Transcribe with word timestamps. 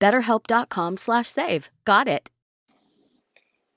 BetterHelp.com 0.00 0.96
slash 0.96 1.28
save. 1.28 1.70
Got 1.84 2.08
it. 2.08 2.30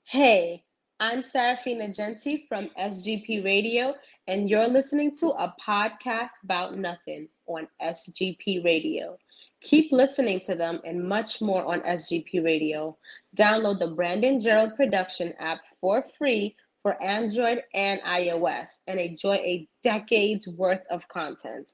Hey, 0.04 0.64
I'm 0.98 1.22
Serafina 1.22 1.92
Genti 1.92 2.44
from 2.48 2.68
SGP 2.78 3.44
Radio, 3.44 3.94
and 4.26 4.50
you're 4.50 4.68
listening 4.68 5.12
to 5.20 5.28
a 5.28 5.54
podcast 5.64 6.44
about 6.44 6.76
nothing 6.76 7.28
on 7.46 7.68
SGP 7.80 8.64
Radio. 8.64 9.16
Keep 9.62 9.92
listening 9.92 10.40
to 10.40 10.54
them 10.54 10.80
and 10.84 11.06
much 11.06 11.40
more 11.40 11.64
on 11.64 11.80
SGP 11.80 12.44
Radio. 12.44 12.98
Download 13.36 13.78
the 13.78 13.88
Brandon 13.88 14.40
Gerald 14.40 14.74
Production 14.76 15.32
app 15.38 15.60
for 15.80 16.02
free 16.18 16.56
for 16.82 17.02
Android 17.02 17.62
and 17.74 18.00
iOS 18.02 18.80
and 18.86 18.98
enjoy 18.98 19.36
a 19.36 19.68
decade's 19.82 20.48
worth 20.48 20.82
of 20.90 21.06
content. 21.08 21.72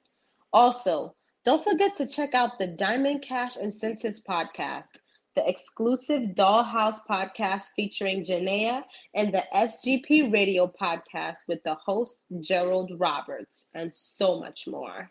Also, 0.52 1.14
don't 1.46 1.62
forget 1.62 1.94
to 1.94 2.08
check 2.08 2.34
out 2.34 2.58
the 2.58 2.66
Diamond 2.66 3.22
Cash 3.22 3.56
Incentives 3.56 4.20
podcast, 4.20 4.98
the 5.36 5.48
exclusive 5.48 6.30
Dollhouse 6.34 6.96
podcast 7.08 7.66
featuring 7.76 8.24
Janaea, 8.24 8.82
and 9.14 9.32
the 9.32 9.44
SGP 9.54 10.32
Radio 10.32 10.66
podcast 10.66 11.36
with 11.46 11.62
the 11.62 11.76
host 11.76 12.24
Gerald 12.40 12.90
Roberts, 12.98 13.68
and 13.76 13.94
so 13.94 14.40
much 14.40 14.64
more. 14.66 15.08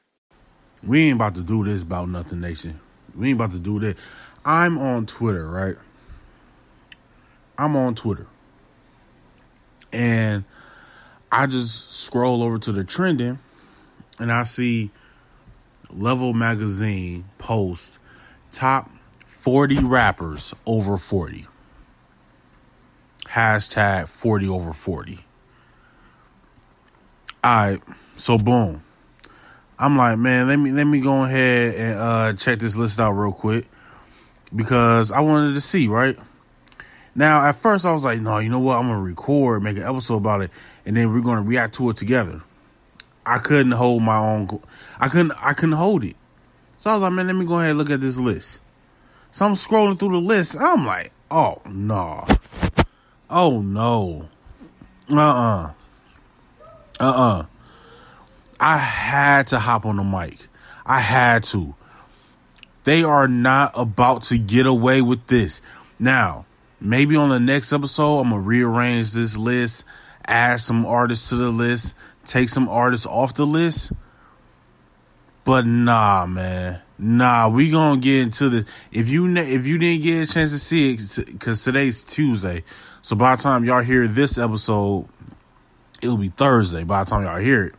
We 0.83 1.05
ain't 1.05 1.15
about 1.15 1.35
to 1.35 1.41
do 1.41 1.63
this 1.63 1.83
about 1.83 2.09
nothing, 2.09 2.41
nation. 2.41 2.81
We 3.15 3.29
ain't 3.29 3.37
about 3.37 3.53
to 3.53 3.59
do 3.59 3.79
this. 3.79 3.95
I'm 4.43 4.77
on 4.77 5.05
Twitter, 5.05 5.47
right? 5.47 5.77
I'm 7.57 7.77
on 7.77 7.95
Twitter. 7.95 8.27
And 9.93 10.43
I 11.31 11.47
just 11.47 11.91
scroll 11.91 12.43
over 12.43 12.59
to 12.59 12.73
the 12.73 12.83
trending 12.83 13.39
and 14.19 14.33
I 14.33 14.43
see 14.43 14.91
Level 15.91 16.33
Magazine 16.33 17.25
post 17.37 17.99
top 18.51 18.89
40 19.27 19.79
rappers 19.79 20.53
over 20.65 20.97
40. 20.97 21.45
Hashtag 23.27 24.07
40 24.07 24.47
over 24.47 24.73
40. 24.73 25.19
Alright, 27.43 27.81
so 28.15 28.37
boom. 28.37 28.83
I'm 29.77 29.97
like, 29.97 30.17
man, 30.17 30.47
let 30.47 30.57
me 30.57 30.71
let 30.71 30.85
me 30.85 31.01
go 31.01 31.23
ahead 31.23 31.75
and 31.75 31.99
uh, 31.99 32.33
check 32.33 32.59
this 32.59 32.75
list 32.75 32.99
out 32.99 33.11
real 33.11 33.33
quick 33.33 33.65
because 34.55 35.11
I 35.11 35.19
wanted 35.19 35.53
to 35.55 35.61
see, 35.61 35.87
right? 35.87 36.17
Now, 37.13 37.45
at 37.45 37.55
first 37.55 37.85
I 37.85 37.93
was 37.93 38.03
like, 38.03 38.21
no, 38.21 38.39
you 38.39 38.49
know 38.49 38.59
what? 38.59 38.77
I'm 38.77 38.87
gonna 38.87 39.01
record, 39.01 39.63
make 39.63 39.77
an 39.77 39.83
episode 39.83 40.17
about 40.17 40.41
it, 40.41 40.51
and 40.85 40.95
then 40.95 41.13
we're 41.13 41.21
gonna 41.21 41.41
react 41.41 41.75
to 41.75 41.89
it 41.89 41.97
together. 41.97 42.41
I 43.25 43.39
couldn't 43.39 43.71
hold 43.71 44.03
my 44.03 44.17
own. 44.17 44.61
I 44.99 45.09
couldn't. 45.09 45.33
I 45.41 45.53
couldn't 45.53 45.75
hold 45.75 46.03
it. 46.03 46.15
So 46.77 46.91
I 46.91 46.93
was 46.93 47.01
like, 47.01 47.13
man, 47.13 47.27
let 47.27 47.35
me 47.35 47.45
go 47.45 47.59
ahead 47.59 47.71
and 47.71 47.79
look 47.79 47.89
at 47.89 48.01
this 48.01 48.17
list. 48.17 48.59
So 49.31 49.45
I'm 49.45 49.53
scrolling 49.53 49.99
through 49.99 50.11
the 50.11 50.17
list. 50.17 50.55
I'm 50.55 50.85
like, 50.85 51.11
oh 51.31 51.61
no, 51.65 52.25
oh 53.29 53.61
no, 53.61 54.29
uh 55.09 55.13
uh-uh. 55.13 55.71
uh, 56.99 57.03
uh 57.03 57.39
uh. 57.39 57.45
I 58.59 58.77
had 58.77 59.47
to 59.47 59.59
hop 59.59 59.85
on 59.85 59.97
the 59.97 60.03
mic. 60.03 60.37
I 60.85 60.99
had 60.99 61.43
to. 61.45 61.75
They 62.83 63.03
are 63.03 63.27
not 63.27 63.71
about 63.75 64.21
to 64.23 64.37
get 64.37 64.67
away 64.67 65.01
with 65.01 65.25
this. 65.27 65.61
Now, 65.97 66.45
maybe 66.79 67.15
on 67.15 67.29
the 67.29 67.39
next 67.39 67.73
episode, 67.73 68.19
I'm 68.19 68.29
gonna 68.29 68.41
rearrange 68.41 69.11
this 69.11 69.35
list, 69.35 69.83
add 70.25 70.61
some 70.61 70.85
artists 70.85 71.29
to 71.29 71.35
the 71.35 71.49
list, 71.49 71.95
take 72.25 72.49
some 72.49 72.67
artists 72.67 73.05
off 73.05 73.33
the 73.35 73.45
list. 73.45 73.91
But 75.43 75.65
nah, 75.65 76.25
man, 76.25 76.81
nah, 76.97 77.49
we 77.49 77.69
gonna 77.69 77.99
get 77.99 78.21
into 78.21 78.49
the. 78.49 78.65
If 78.91 79.09
you 79.09 79.35
if 79.37 79.67
you 79.67 79.77
didn't 79.77 80.03
get 80.03 80.29
a 80.29 80.33
chance 80.33 80.51
to 80.51 80.59
see 80.59 80.93
it, 80.93 81.25
because 81.27 81.63
today's 81.63 82.03
Tuesday, 82.03 82.63
so 83.03 83.15
by 83.15 83.35
the 83.35 83.43
time 83.43 83.63
y'all 83.63 83.83
hear 83.83 84.07
this 84.07 84.39
episode, 84.39 85.07
it'll 86.01 86.17
be 86.17 86.29
Thursday. 86.29 86.83
By 86.83 87.03
the 87.03 87.09
time 87.11 87.23
y'all 87.23 87.37
hear 87.37 87.65
it, 87.65 87.75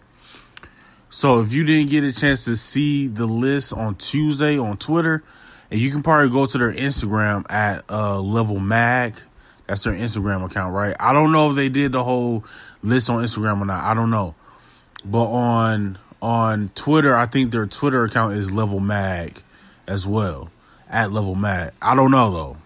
so 1.11 1.41
if 1.41 1.53
you 1.53 1.65
didn't 1.65 1.91
get 1.91 2.05
a 2.05 2.13
chance 2.13 2.45
to 2.45 2.57
see 2.57 3.09
the 3.09 3.27
list 3.27 3.73
on 3.73 3.97
Tuesday 3.97 4.59
on 4.59 4.77
Twitter, 4.77 5.25
and 5.71 5.81
you 5.81 5.91
can 5.91 6.05
probably 6.05 6.31
go 6.31 6.47
to 6.47 6.59
their 6.59 6.73
Instagram 6.73 7.51
at 7.51 7.85
uh, 7.91 8.21
Level 8.21 8.61
Mag. 8.61 9.17
That's 9.67 9.83
their 9.83 9.95
Instagram 9.95 10.45
account, 10.45 10.75
right? 10.75 10.95
I 10.99 11.13
don't 11.13 11.33
know 11.33 11.51
if 11.51 11.57
they 11.57 11.69
did 11.69 11.93
the 11.93 12.05
whole 12.05 12.45
list 12.83 13.11
on 13.11 13.23
Instagram 13.23 13.61
or 13.61 13.65
not. 13.65 13.85
I 13.85 13.95
don't 13.95 14.11
know. 14.11 14.35
But 15.05 15.27
on 15.27 15.99
on 16.23 16.71
Twitter, 16.75 17.15
I 17.15 17.27
think 17.27 17.51
their 17.51 17.67
Twitter 17.67 18.05
account 18.05 18.35
is 18.35 18.51
Level 18.51 18.81
Mag 18.81 19.43
as 19.87 20.07
well. 20.07 20.51
At 20.89 21.13
Level 21.13 21.35
Mag. 21.35 21.73
I 21.83 21.95
don't 21.95 22.11
know 22.11 22.31
though. 22.31 22.57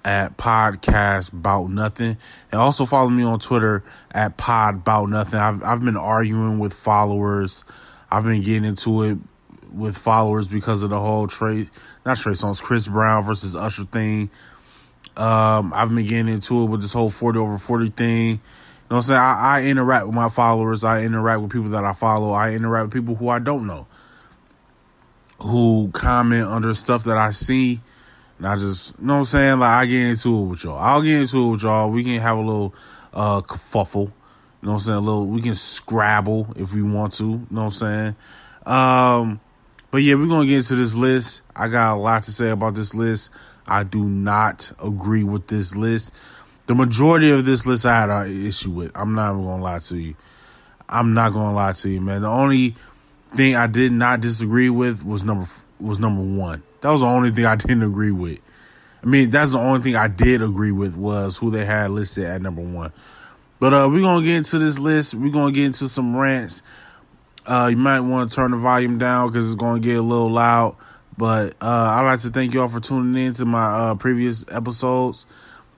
at 0.05 0.37
podcast 0.37 1.33
about 1.33 1.69
nothing 1.69 2.17
and 2.51 2.59
also 2.59 2.87
follow 2.87 3.07
me 3.07 3.21
on 3.21 3.37
twitter 3.37 3.83
at 4.09 4.35
pod 4.35 4.73
about 4.73 5.07
nothing 5.09 5.39
I've, 5.39 5.61
I've 5.63 5.85
been 5.85 5.95
arguing 5.95 6.57
with 6.57 6.73
followers 6.73 7.63
i've 8.09 8.23
been 8.23 8.41
getting 8.41 8.65
into 8.65 9.03
it 9.03 9.19
with 9.71 9.95
followers 9.95 10.47
because 10.47 10.81
of 10.81 10.89
the 10.89 10.99
whole 10.99 11.27
trade 11.27 11.69
not 12.05 12.17
Trey 12.17 12.33
Songz, 12.33 12.61
Chris 12.61 12.87
Brown 12.87 13.23
versus 13.23 13.55
Usher 13.55 13.85
thing. 13.85 14.29
Um, 15.17 15.73
I've 15.75 15.89
been 15.89 16.05
getting 16.05 16.33
into 16.33 16.63
it 16.63 16.65
with 16.65 16.81
this 16.81 16.93
whole 16.93 17.09
40 17.09 17.39
over 17.39 17.57
40 17.57 17.89
thing. 17.89 18.29
You 18.29 18.35
know 18.35 18.39
what 18.87 18.95
I'm 18.97 19.01
saying? 19.03 19.19
I, 19.19 19.57
I 19.57 19.63
interact 19.63 20.05
with 20.05 20.15
my 20.15 20.29
followers. 20.29 20.83
I 20.83 21.01
interact 21.03 21.41
with 21.41 21.51
people 21.51 21.69
that 21.69 21.83
I 21.83 21.93
follow. 21.93 22.31
I 22.31 22.53
interact 22.53 22.87
with 22.87 22.93
people 22.93 23.15
who 23.15 23.29
I 23.29 23.39
don't 23.39 23.67
know. 23.67 23.87
Who 25.39 25.89
comment 25.93 26.47
under 26.47 26.73
stuff 26.73 27.05
that 27.05 27.17
I 27.17 27.31
see. 27.31 27.81
And 28.37 28.47
I 28.47 28.57
just, 28.57 28.95
you 28.99 29.05
know 29.05 29.13
what 29.13 29.19
I'm 29.19 29.25
saying? 29.25 29.59
Like, 29.59 29.69
I 29.69 29.85
get 29.85 30.01
into 30.01 30.39
it 30.39 30.45
with 30.45 30.63
y'all. 30.63 30.77
I'll 30.77 31.01
get 31.01 31.21
into 31.21 31.43
it 31.43 31.51
with 31.51 31.63
y'all. 31.63 31.89
We 31.89 32.03
can 32.03 32.19
have 32.19 32.37
a 32.37 32.41
little 32.41 32.73
uh 33.13 33.41
kerfuffle. 33.41 34.11
You 34.61 34.67
know 34.67 34.73
what 34.73 34.73
I'm 34.73 34.79
saying? 34.79 34.97
A 34.97 35.01
little, 35.01 35.25
we 35.25 35.41
can 35.41 35.55
scrabble 35.55 36.53
if 36.55 36.73
we 36.73 36.81
want 36.83 37.13
to. 37.13 37.25
You 37.25 37.47
know 37.49 37.63
what 37.63 37.63
I'm 37.63 37.71
saying? 37.71 38.15
Um, 38.65 39.39
but 39.91 40.01
yeah, 40.01 40.15
we're 40.15 40.27
going 40.27 40.41
to 40.41 40.47
get 40.47 40.57
into 40.57 40.75
this 40.75 40.95
list. 40.95 41.41
I 41.55 41.67
got 41.67 41.95
a 41.97 41.99
lot 41.99 42.23
to 42.23 42.31
say 42.31 42.49
about 42.49 42.75
this 42.75 42.95
list. 42.95 43.29
I 43.67 43.83
do 43.83 44.07
not 44.07 44.71
agree 44.83 45.23
with 45.23 45.47
this 45.47 45.75
list. 45.75 46.13
The 46.67 46.75
majority 46.75 47.29
of 47.31 47.45
this 47.45 47.65
list 47.65 47.85
I 47.85 47.99
had 47.99 48.09
an 48.09 48.47
issue 48.47 48.71
with. 48.71 48.91
I'm 48.95 49.13
not 49.13 49.31
even 49.31 49.43
going 49.43 49.57
to 49.57 49.63
lie 49.63 49.79
to 49.79 49.97
you. 49.97 50.15
I'm 50.87 51.13
not 51.13 51.33
going 51.33 51.49
to 51.49 51.55
lie 51.55 51.73
to 51.73 51.89
you, 51.89 52.01
man. 52.01 52.21
The 52.21 52.29
only 52.29 52.75
thing 53.35 53.55
I 53.55 53.67
did 53.67 53.91
not 53.91 54.21
disagree 54.21 54.69
with 54.69 55.05
was 55.05 55.23
number 55.23 55.47
was 55.79 55.99
number 55.99 56.21
one. 56.21 56.63
That 56.81 56.89
was 56.91 57.01
the 57.01 57.07
only 57.07 57.31
thing 57.31 57.45
I 57.45 57.55
didn't 57.57 57.83
agree 57.83 58.11
with. 58.11 58.39
I 59.03 59.07
mean, 59.07 59.29
that's 59.29 59.51
the 59.51 59.57
only 59.57 59.81
thing 59.81 59.95
I 59.95 60.07
did 60.07 60.41
agree 60.41 60.71
with 60.71 60.95
was 60.95 61.37
who 61.37 61.49
they 61.49 61.65
had 61.65 61.91
listed 61.91 62.25
at 62.25 62.41
number 62.41 62.61
one. 62.61 62.91
But 63.59 63.73
uh, 63.73 63.89
we're 63.91 64.01
gonna 64.01 64.25
get 64.25 64.35
into 64.35 64.59
this 64.59 64.79
list. 64.79 65.15
We're 65.15 65.31
gonna 65.31 65.51
get 65.51 65.65
into 65.65 65.89
some 65.89 66.15
rants. 66.15 66.61
Uh, 67.45 67.67
you 67.71 67.77
might 67.77 68.01
want 68.01 68.29
to 68.29 68.35
turn 68.35 68.51
the 68.51 68.57
volume 68.57 68.97
down 68.97 69.27
because 69.27 69.47
it's 69.47 69.59
gonna 69.59 69.79
get 69.79 69.97
a 69.97 70.01
little 70.01 70.29
loud. 70.29 70.75
But 71.17 71.53
uh, 71.61 71.65
I'd 71.65 72.05
like 72.05 72.19
to 72.21 72.29
thank 72.29 72.53
you 72.53 72.61
all 72.61 72.67
for 72.67 72.79
tuning 72.79 73.25
in 73.25 73.33
to 73.33 73.45
my 73.45 73.63
uh, 73.63 73.95
previous 73.95 74.45
episodes. 74.49 75.27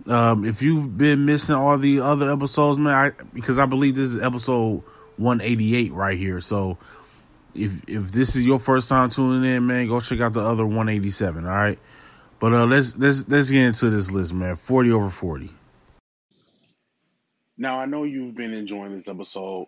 Um, 0.07 0.45
if 0.45 0.61
you've 0.61 0.97
been 0.97 1.25
missing 1.25 1.55
all 1.55 1.77
the 1.77 2.01
other 2.01 2.31
episodes, 2.31 2.77
man, 2.77 2.93
I, 2.93 3.23
because 3.33 3.57
I 3.57 3.65
believe 3.65 3.95
this 3.95 4.09
is 4.09 4.21
episode 4.21 4.83
188 5.17 5.93
right 5.93 6.17
here. 6.17 6.41
So 6.41 6.77
if 7.55 7.87
if 7.87 8.11
this 8.11 8.35
is 8.35 8.45
your 8.45 8.59
first 8.59 8.89
time 8.89 9.09
tuning 9.09 9.49
in, 9.49 9.65
man, 9.65 9.87
go 9.87 9.99
check 9.99 10.19
out 10.19 10.33
the 10.33 10.41
other 10.41 10.65
187. 10.65 11.45
All 11.45 11.51
right, 11.51 11.79
but 12.39 12.53
uh, 12.53 12.65
let's 12.65 12.97
let's 12.97 13.27
let's 13.27 13.49
get 13.49 13.63
into 13.65 13.89
this 13.89 14.11
list, 14.11 14.33
man. 14.33 14.55
40 14.55 14.91
over 14.91 15.09
40. 15.09 15.49
Now 17.57 17.79
I 17.79 17.85
know 17.85 18.03
you've 18.03 18.35
been 18.35 18.53
enjoying 18.53 18.95
this 18.95 19.07
episode, 19.07 19.67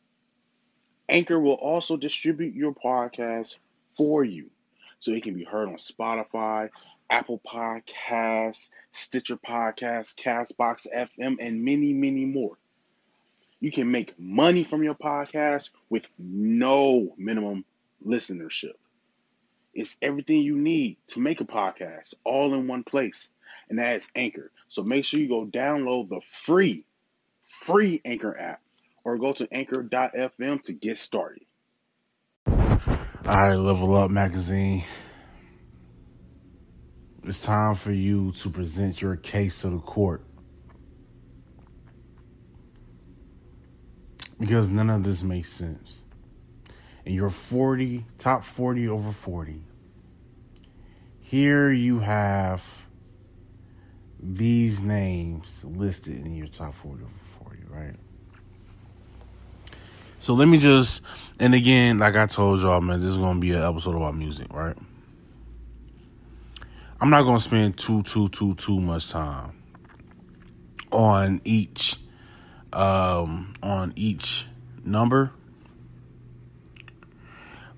Anchor 1.11 1.39
will 1.39 1.55
also 1.55 1.97
distribute 1.97 2.55
your 2.55 2.73
podcast 2.73 3.57
for 3.97 4.23
you 4.23 4.49
so 4.99 5.11
it 5.11 5.23
can 5.23 5.33
be 5.33 5.43
heard 5.43 5.67
on 5.67 5.75
Spotify, 5.75 6.69
Apple 7.09 7.41
Podcasts, 7.45 8.69
Stitcher 8.93 9.35
Podcasts, 9.35 10.15
Castbox 10.15 10.87
FM, 10.95 11.35
and 11.41 11.65
many, 11.65 11.93
many 11.93 12.23
more. 12.25 12.57
You 13.59 13.71
can 13.71 13.91
make 13.91 14.17
money 14.17 14.63
from 14.63 14.83
your 14.83 14.95
podcast 14.95 15.71
with 15.89 16.07
no 16.17 17.13
minimum 17.17 17.65
listenership. 18.05 18.75
It's 19.73 19.97
everything 20.01 20.39
you 20.39 20.57
need 20.57 20.95
to 21.07 21.19
make 21.19 21.41
a 21.41 21.45
podcast 21.45 22.13
all 22.23 22.53
in 22.53 22.67
one 22.67 22.83
place, 22.83 23.29
and 23.69 23.79
that 23.79 23.97
is 23.97 24.07
Anchor. 24.15 24.49
So 24.69 24.83
make 24.83 25.03
sure 25.03 25.19
you 25.19 25.27
go 25.27 25.45
download 25.45 26.07
the 26.07 26.21
free, 26.21 26.85
free 27.43 28.01
Anchor 28.05 28.37
app 28.37 28.61
or 29.03 29.17
go 29.17 29.33
to 29.33 29.47
anchor.fm 29.51 30.61
to 30.63 30.73
get 30.73 30.97
started. 30.97 31.43
All 32.47 32.97
right, 33.25 33.55
Level 33.55 33.95
Up 33.95 34.11
Magazine. 34.11 34.83
It's 37.23 37.41
time 37.41 37.75
for 37.75 37.91
you 37.91 38.31
to 38.33 38.49
present 38.49 39.01
your 39.01 39.15
case 39.15 39.61
to 39.61 39.69
the 39.69 39.79
court. 39.79 40.23
because 44.41 44.69
none 44.69 44.89
of 44.89 45.03
this 45.03 45.21
makes 45.21 45.53
sense. 45.53 46.01
And 47.05 47.13
you're 47.13 47.29
40, 47.29 48.05
top 48.17 48.43
40 48.43 48.89
over 48.89 49.11
40. 49.11 49.61
Here 51.19 51.71
you 51.71 51.99
have 51.99 52.63
these 54.19 54.81
names 54.81 55.63
listed 55.63 56.25
in 56.25 56.35
your 56.35 56.47
top 56.47 56.73
40 56.73 57.03
over 57.03 57.13
40, 57.45 57.61
right? 57.69 57.95
So 60.21 60.35
let 60.35 60.47
me 60.47 60.59
just, 60.59 61.01
and 61.39 61.55
again, 61.55 61.97
like 61.97 62.15
I 62.15 62.27
told 62.27 62.61
y'all, 62.61 62.79
man, 62.79 62.99
this 62.99 63.09
is 63.09 63.17
to 63.37 63.41
be 63.41 63.53
an 63.53 63.63
episode 63.63 63.95
about 63.95 64.15
music, 64.15 64.53
right? 64.53 64.77
I'm 67.01 67.09
not 67.09 67.23
to 67.39 67.43
spend 67.43 67.75
too, 67.75 68.03
too, 68.03 68.29
too, 68.29 68.53
too 68.53 68.79
much 68.79 69.09
time 69.09 69.53
on 70.91 71.41
each 71.43 71.97
um, 72.71 73.55
on 73.63 73.93
each 73.95 74.45
number. 74.85 75.31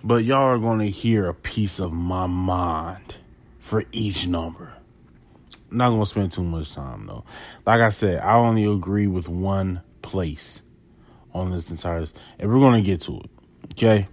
But 0.04 0.26
y'all 0.26 0.50
are 0.50 0.60
to 0.80 0.90
hear 0.90 1.30
a 1.30 1.34
piece 1.34 1.80
of 1.80 1.94
my 1.94 2.28
mind 2.28 3.16
for 3.62 3.86
each 3.94 4.28
number. 4.28 4.74
I'm 5.72 5.78
not 5.78 5.92
to 6.04 6.10
spend 6.10 6.34
too 6.34 6.44
much 6.44 6.74
time 6.74 7.08
though. 7.08 7.24
Like 7.66 7.80
I 7.80 7.88
said, 7.88 8.20
I 8.20 8.36
only 8.36 8.66
agree 8.66 9.08
with 9.08 9.30
one 9.30 9.82
place 10.02 10.62
on 11.34 11.52
this 11.52 11.72
entire 11.72 12.06
and 12.40 12.52
we're 12.52 12.60
going 12.60 12.82
to 12.82 12.86
get 12.86 13.02
to 13.02 13.20
it. 13.20 13.30
Okay. 13.72 14.08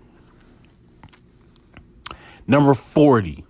Number 2.46 2.74
40 2.74 3.44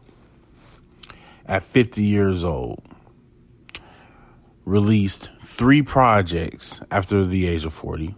at 1.46 1.62
50 1.62 2.02
years 2.02 2.44
old 2.44 2.82
released 4.64 5.30
three 5.42 5.82
projects 5.82 6.80
after 6.90 7.24
the 7.24 7.46
age 7.46 7.64
of 7.64 7.72
40. 7.72 8.14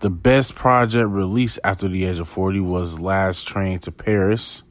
The 0.00 0.10
best 0.10 0.54
project 0.54 1.08
released 1.08 1.58
after 1.64 1.88
the 1.88 2.04
age 2.04 2.18
of 2.18 2.28
40 2.28 2.60
was 2.60 2.98
Last 2.98 3.48
Train 3.48 3.78
to 3.80 3.92
Paris. 3.92 4.62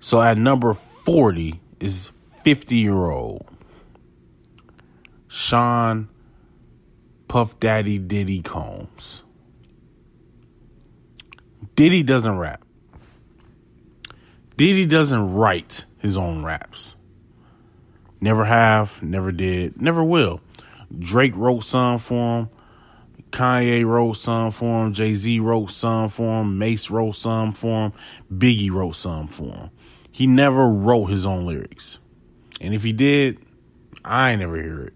So 0.00 0.20
at 0.20 0.38
number 0.38 0.72
40 0.72 1.60
is 1.80 2.10
50 2.42 2.76
year 2.76 3.10
old 3.10 3.46
Sean 5.28 6.08
Puff 7.32 7.58
Daddy 7.60 7.96
Diddy 7.96 8.42
Combs. 8.42 9.22
Diddy 11.74 12.02
doesn't 12.02 12.36
rap. 12.36 12.62
Diddy 14.58 14.84
doesn't 14.84 15.32
write 15.32 15.86
his 15.96 16.18
own 16.18 16.44
raps. 16.44 16.94
Never 18.20 18.44
have, 18.44 19.02
never 19.02 19.32
did, 19.32 19.80
never 19.80 20.04
will. 20.04 20.42
Drake 20.98 21.34
wrote 21.34 21.64
some 21.64 21.98
for 21.98 22.40
him. 22.40 22.50
Kanye 23.30 23.86
wrote 23.86 24.18
some 24.18 24.50
for 24.50 24.84
him. 24.84 24.92
Jay 24.92 25.14
Z 25.14 25.40
wrote 25.40 25.70
some 25.70 26.10
for 26.10 26.42
him. 26.42 26.58
Mase 26.58 26.90
wrote 26.90 27.16
some 27.16 27.54
for 27.54 27.86
him. 27.86 27.92
Biggie 28.30 28.70
wrote 28.70 28.96
some 28.96 29.28
for 29.28 29.54
him. 29.54 29.70
He 30.10 30.26
never 30.26 30.68
wrote 30.68 31.06
his 31.06 31.24
own 31.24 31.46
lyrics. 31.46 31.98
And 32.60 32.74
if 32.74 32.82
he 32.82 32.92
did, 32.92 33.38
I 34.04 34.32
ain't 34.32 34.40
never 34.40 34.56
hear 34.62 34.82
it. 34.82 34.92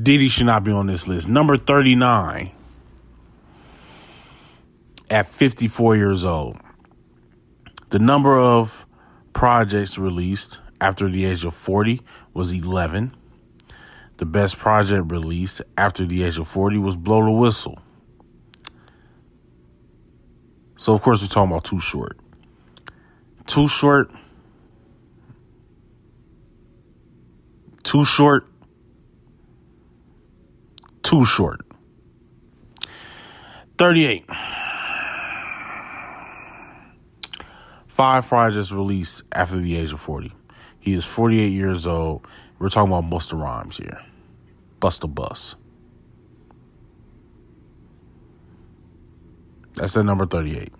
Diddy 0.00 0.28
should 0.28 0.46
not 0.46 0.64
be 0.64 0.72
on 0.72 0.86
this 0.86 1.06
list. 1.06 1.28
Number 1.28 1.56
39 1.56 2.50
at 5.10 5.26
54 5.26 5.96
years 5.96 6.24
old. 6.24 6.58
The 7.90 7.98
number 7.98 8.38
of 8.38 8.86
projects 9.32 9.98
released 9.98 10.58
after 10.80 11.08
the 11.08 11.24
age 11.24 11.44
of 11.44 11.54
40 11.54 12.00
was 12.32 12.50
11. 12.50 13.14
The 14.16 14.24
best 14.26 14.58
project 14.58 15.10
released 15.10 15.62
after 15.76 16.04
the 16.06 16.24
age 16.24 16.38
of 16.38 16.48
40 16.48 16.78
was 16.78 16.96
Blow 16.96 17.24
the 17.24 17.30
Whistle. 17.30 17.78
So, 20.76 20.92
of 20.92 21.02
course, 21.02 21.22
we're 21.22 21.28
talking 21.28 21.52
about 21.52 21.64
Too 21.64 21.80
Short. 21.80 22.18
Too 23.46 23.68
Short. 23.68 24.10
Too 27.82 28.04
Short. 28.04 28.46
Too 31.04 31.24
Short. 31.24 31.60
38. 33.78 34.28
Five 37.86 38.26
projects 38.26 38.72
released 38.72 39.22
after 39.30 39.56
the 39.56 39.76
age 39.76 39.92
of 39.92 40.00
40. 40.00 40.32
He 40.80 40.94
is 40.94 41.04
48 41.04 41.48
years 41.48 41.86
old. 41.86 42.26
We're 42.58 42.70
talking 42.70 42.92
about 42.92 43.08
Busta 43.08 43.40
Rhymes 43.40 43.76
here. 43.76 44.00
Busta 44.80 45.12
Bus. 45.12 45.54
That's 49.74 49.96
at 49.96 50.04
number 50.04 50.26
38. 50.26 50.72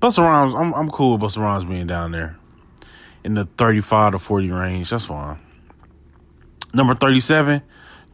Busta 0.00 0.18
Rhymes, 0.18 0.54
I'm 0.54 0.72
I'm 0.74 0.90
cool 0.90 1.16
with 1.16 1.22
Busta 1.22 1.38
Rhymes 1.38 1.64
being 1.64 1.86
down 1.86 2.12
there 2.12 2.36
in 3.24 3.34
the 3.34 3.46
35 3.58 4.12
to 4.12 4.18
40 4.18 4.50
range. 4.50 4.90
That's 4.90 5.06
fine. 5.06 5.38
Number 6.72 6.94
37, 6.94 7.62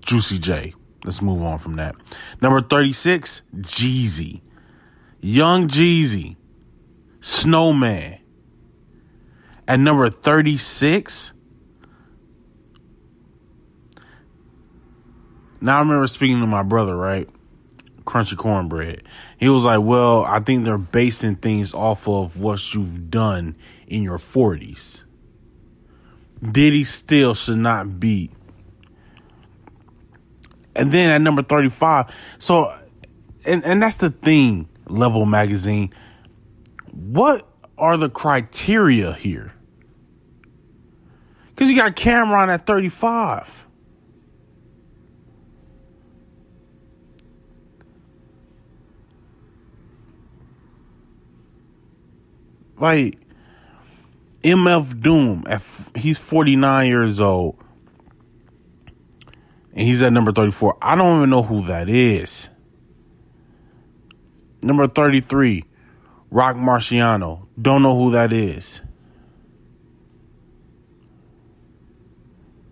Juicy 0.06 0.38
J. 0.38 0.74
Let's 1.04 1.20
move 1.20 1.42
on 1.42 1.58
from 1.58 1.76
that. 1.76 1.94
Number 2.40 2.62
36, 2.62 3.42
Jeezy. 3.56 4.40
Young 5.20 5.68
Jeezy. 5.68 6.36
Snowman. 7.20 8.18
At 9.68 9.80
number 9.80 10.08
36, 10.10 11.32
now 15.60 15.76
I 15.76 15.80
remember 15.80 16.06
speaking 16.06 16.40
to 16.40 16.46
my 16.46 16.62
brother, 16.62 16.96
right? 16.96 17.28
Crunchy 18.04 18.36
Cornbread. 18.36 19.02
He 19.38 19.48
was 19.48 19.64
like, 19.64 19.80
Well, 19.80 20.22
I 20.24 20.38
think 20.38 20.64
they're 20.64 20.78
basing 20.78 21.34
things 21.34 21.74
off 21.74 22.06
of 22.06 22.40
what 22.40 22.72
you've 22.72 23.10
done 23.10 23.56
in 23.88 24.04
your 24.04 24.18
40s. 24.18 25.02
Diddy 26.52 26.84
still 26.84 27.34
should 27.34 27.58
not 27.58 27.98
be. 27.98 28.30
And 30.76 30.92
then 30.92 31.10
at 31.10 31.22
number 31.22 31.42
35, 31.42 32.12
so, 32.38 32.76
and, 33.46 33.64
and 33.64 33.82
that's 33.82 33.96
the 33.96 34.10
thing, 34.10 34.68
Level 34.88 35.24
Magazine. 35.24 35.92
What 36.92 37.48
are 37.78 37.96
the 37.96 38.10
criteria 38.10 39.14
here? 39.14 39.54
Because 41.48 41.70
you 41.70 41.76
got 41.76 41.96
Cam'ron 41.96 42.48
at 42.48 42.66
35. 42.66 43.64
Like 52.78 53.18
MF 54.42 55.00
Doom, 55.00 55.44
at, 55.46 55.62
he's 55.94 56.18
49 56.18 56.86
years 56.86 57.20
old. 57.20 57.56
And 59.76 59.86
he's 59.86 60.00
at 60.02 60.10
number 60.10 60.32
34. 60.32 60.78
I 60.80 60.96
don't 60.96 61.18
even 61.18 61.30
know 61.30 61.42
who 61.42 61.66
that 61.66 61.90
is. 61.90 62.48
Number 64.62 64.88
33, 64.88 65.64
Roc 66.30 66.56
Marciano. 66.56 67.46
Don't 67.60 67.82
know 67.82 67.94
who 67.96 68.10
that 68.12 68.32
is. 68.32 68.80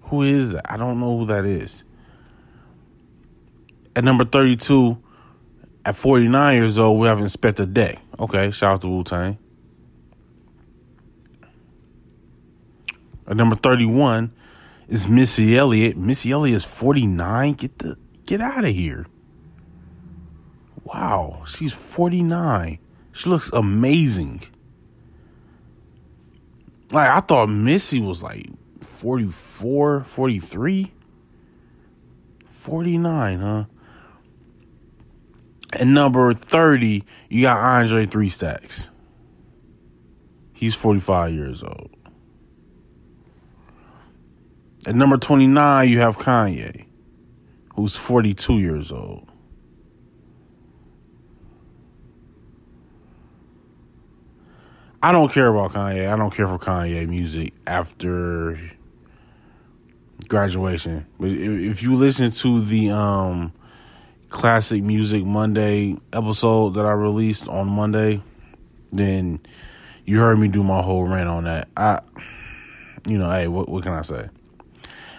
Who 0.04 0.22
is 0.22 0.52
that? 0.52 0.72
I 0.72 0.78
don't 0.78 0.98
know 0.98 1.18
who 1.18 1.26
that 1.26 1.44
is. 1.44 1.84
At 3.94 4.02
number 4.02 4.24
32, 4.24 4.96
at 5.84 5.96
49 5.96 6.54
years 6.54 6.78
old, 6.78 6.98
we 6.98 7.06
have 7.06 7.18
Inspectah 7.18 7.70
Deck. 7.70 8.00
Okay, 8.18 8.50
shout 8.50 8.76
out 8.76 8.80
to 8.80 8.88
Wu 8.88 9.04
Tang. 9.04 9.36
At 13.28 13.36
number 13.36 13.56
31 13.56 14.32
is 14.88 15.08
Missy 15.08 15.56
Elliott. 15.56 15.96
Missy 15.96 16.30
Elliott 16.30 16.56
is 16.56 16.64
49. 16.64 17.54
Get 17.54 17.78
the 17.78 17.96
get 18.26 18.40
out 18.40 18.64
of 18.64 18.70
here. 18.74 19.06
Wow, 20.84 21.44
she's 21.46 21.72
49. 21.72 22.78
She 23.12 23.28
looks 23.28 23.50
amazing. 23.52 24.42
Like 26.90 27.08
I 27.08 27.20
thought 27.20 27.46
Missy 27.48 28.00
was 28.00 28.22
like 28.22 28.46
44, 28.80 30.04
43. 30.04 30.92
49, 32.46 33.40
huh? 33.40 33.64
And 35.74 35.92
number 35.92 36.32
30, 36.32 37.04
you 37.28 37.42
got 37.42 37.58
Andre 37.58 38.06
Three 38.06 38.28
Stacks. 38.28 38.88
He's 40.52 40.74
45 40.74 41.32
years 41.32 41.62
old. 41.62 41.93
At 44.86 44.94
number 44.94 45.16
29, 45.16 45.88
you 45.88 46.00
have 46.00 46.18
Kanye, 46.18 46.84
who's 47.74 47.96
42 47.96 48.58
years 48.58 48.92
old. 48.92 49.30
I 55.02 55.12
don't 55.12 55.30
care 55.32 55.48
about 55.48 55.72
Kanye. 55.72 56.10
I 56.10 56.16
don't 56.16 56.34
care 56.34 56.48
for 56.48 56.58
Kanye 56.58 57.08
music 57.08 57.54
after 57.66 58.58
graduation. 60.28 61.06
But 61.18 61.30
if 61.30 61.82
you 61.82 61.94
listen 61.94 62.30
to 62.30 62.60
the 62.62 62.90
um, 62.90 63.52
classic 64.28 64.82
music 64.82 65.24
Monday 65.24 65.96
episode 66.12 66.74
that 66.74 66.84
I 66.84 66.92
released 66.92 67.48
on 67.48 67.68
Monday, 67.68 68.22
then 68.92 69.40
you 70.04 70.20
heard 70.20 70.38
me 70.38 70.48
do 70.48 70.62
my 70.62 70.82
whole 70.82 71.04
rant 71.04 71.28
on 71.28 71.44
that. 71.44 71.68
I, 71.76 72.00
you 73.06 73.18
know, 73.18 73.30
hey, 73.30 73.48
what 73.48 73.68
what 73.68 73.82
can 73.82 73.92
I 73.92 74.02
say? 74.02 74.28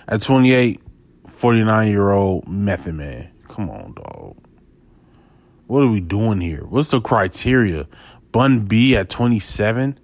At 0.07 0.21
28, 0.21 0.81
49 1.27 1.87
year 1.89 2.11
old 2.11 2.47
Method 2.47 2.95
Man. 2.95 3.31
Come 3.47 3.69
on, 3.69 3.93
dog. 3.93 4.37
What 5.67 5.81
are 5.81 5.89
we 5.89 5.99
doing 5.99 6.41
here? 6.41 6.63
What's 6.65 6.89
the 6.89 7.01
criteria? 7.01 7.87
Bun 8.31 8.65
B 8.65 8.95
at 8.95 9.09
27. 9.09 9.99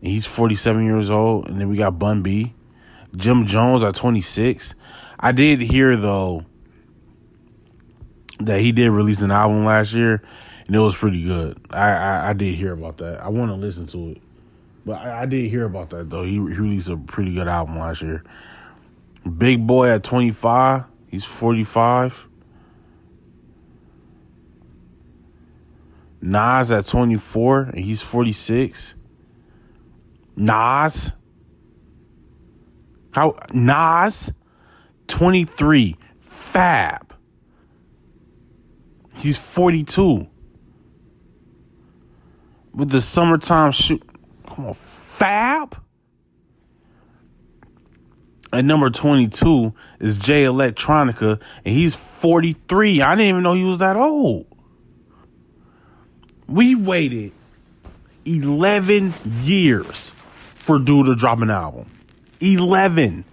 He's 0.00 0.24
47 0.24 0.86
years 0.86 1.10
old. 1.10 1.48
And 1.48 1.60
then 1.60 1.68
we 1.68 1.76
got 1.76 1.98
Bun 1.98 2.22
B. 2.22 2.54
Jim 3.16 3.46
Jones 3.46 3.82
at 3.82 3.94
26. 3.94 4.74
I 5.20 5.32
did 5.32 5.60
hear, 5.60 5.96
though, 5.96 6.44
that 8.40 8.60
he 8.60 8.72
did 8.72 8.90
release 8.90 9.20
an 9.20 9.30
album 9.30 9.64
last 9.64 9.92
year. 9.92 10.22
And 10.66 10.76
it 10.76 10.78
was 10.78 10.96
pretty 10.96 11.24
good. 11.24 11.60
I, 11.70 11.90
I, 11.90 12.30
I 12.30 12.32
did 12.32 12.54
hear 12.54 12.72
about 12.72 12.98
that. 12.98 13.22
I 13.22 13.28
want 13.28 13.50
to 13.50 13.56
listen 13.56 13.86
to 13.88 14.10
it. 14.12 14.22
But 14.86 14.98
I, 14.98 15.22
I 15.22 15.26
did 15.26 15.50
hear 15.50 15.64
about 15.64 15.90
that, 15.90 16.08
though. 16.08 16.22
He, 16.22 16.32
he 16.32 16.38
released 16.38 16.88
a 16.88 16.96
pretty 16.96 17.34
good 17.34 17.48
album 17.48 17.78
last 17.78 18.00
year. 18.00 18.22
Big 19.36 19.66
Boi 19.66 19.90
at 19.90 20.02
25. 20.04 20.84
He's 21.08 21.24
45. 21.24 22.26
Nas 26.20 26.70
at 26.70 26.84
24 26.86 27.62
and 27.62 27.84
he's 27.84 28.02
46. 28.02 28.94
Nas. 30.36 31.12
How 33.10 33.36
Nas 33.52 34.32
23. 35.06 35.96
Fab. 36.20 37.14
He's 39.16 39.36
42. 39.36 40.28
With 42.74 42.90
the 42.90 43.00
summertime 43.00 43.72
shoot. 43.72 44.02
Come 44.46 44.66
on, 44.66 44.74
Fab? 44.74 45.76
At 48.52 48.64
number 48.64 48.88
22 48.88 49.74
is 50.00 50.16
Jay 50.16 50.44
Electronica, 50.44 51.40
and 51.64 51.74
he's 51.74 51.94
43. 51.94 53.02
I 53.02 53.14
didn't 53.14 53.28
even 53.28 53.42
know 53.42 53.54
he 53.54 53.64
was 53.64 53.78
that 53.78 53.96
old. 53.96 54.46
We 56.46 56.74
waited 56.74 57.32
11 58.24 59.12
years 59.42 60.14
for 60.54 60.78
Dude 60.78 61.06
to 61.06 61.14
drop 61.14 61.40
an 61.40 61.50
album. 61.50 61.90
11. 62.40 63.24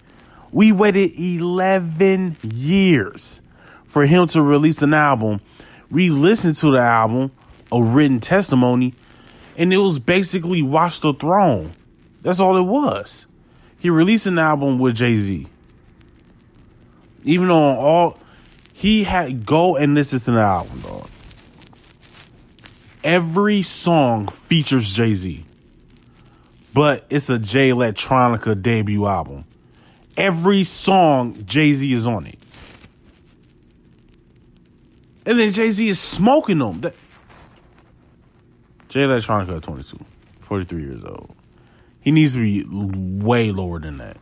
We 0.51 0.73
waited 0.73 1.17
11 1.17 2.37
years 2.43 3.41
for 3.85 4.05
him 4.05 4.27
to 4.27 4.41
release 4.41 4.81
an 4.81 4.93
album. 4.93 5.39
We 5.89 6.09
listened 6.09 6.55
to 6.57 6.71
the 6.71 6.79
album, 6.79 7.31
a 7.71 7.81
written 7.81 8.19
testimony, 8.19 8.93
and 9.55 9.73
it 9.73 9.77
was 9.77 9.99
basically 9.99 10.61
Watch 10.61 10.99
the 10.99 11.13
Throne. 11.13 11.71
That's 12.21 12.41
all 12.41 12.57
it 12.57 12.63
was. 12.63 13.27
He 13.85 13.91
released 13.91 14.25
an 14.25 14.39
album 14.39 14.79
with 14.79 14.95
Jay 14.95 15.15
Z. 15.15 15.45
Even 17.23 17.51
on 17.51 17.77
all, 17.77 18.17
he 18.73 19.03
had 19.03 19.45
go 19.45 19.75
and 19.75 19.93
listen 19.93 20.19
to 20.21 20.31
the 20.31 20.39
album, 20.39 20.81
dog. 20.81 21.07
Every 23.03 23.61
song 23.61 24.29
features 24.29 24.91
Jay 24.91 25.13
Z, 25.13 25.45
but 26.73 27.05
it's 27.11 27.29
a 27.29 27.37
Jay 27.37 27.69
Electronica 27.69 28.59
debut 28.59 29.05
album. 29.05 29.45
Every 30.17 30.63
song 30.63 31.45
Jay 31.45 31.71
Z 31.75 31.93
is 31.93 32.07
on 32.07 32.25
it, 32.25 32.39
and 35.27 35.37
then 35.37 35.51
Jay 35.51 35.69
Z 35.69 35.87
is 35.87 35.99
smoking 35.99 36.57
them. 36.57 36.81
That, 36.81 36.95
Jay 38.89 39.01
Electronica 39.01 39.57
at 39.57 39.61
22, 39.61 39.99
43 40.39 40.81
years 40.81 41.03
old. 41.03 41.35
He 42.05 42.11
needs 42.11 42.35
to 42.35 42.39
be 42.39 42.63
way 42.69 43.51
lower 43.51 43.79
than 43.79 43.97
that. 43.97 44.17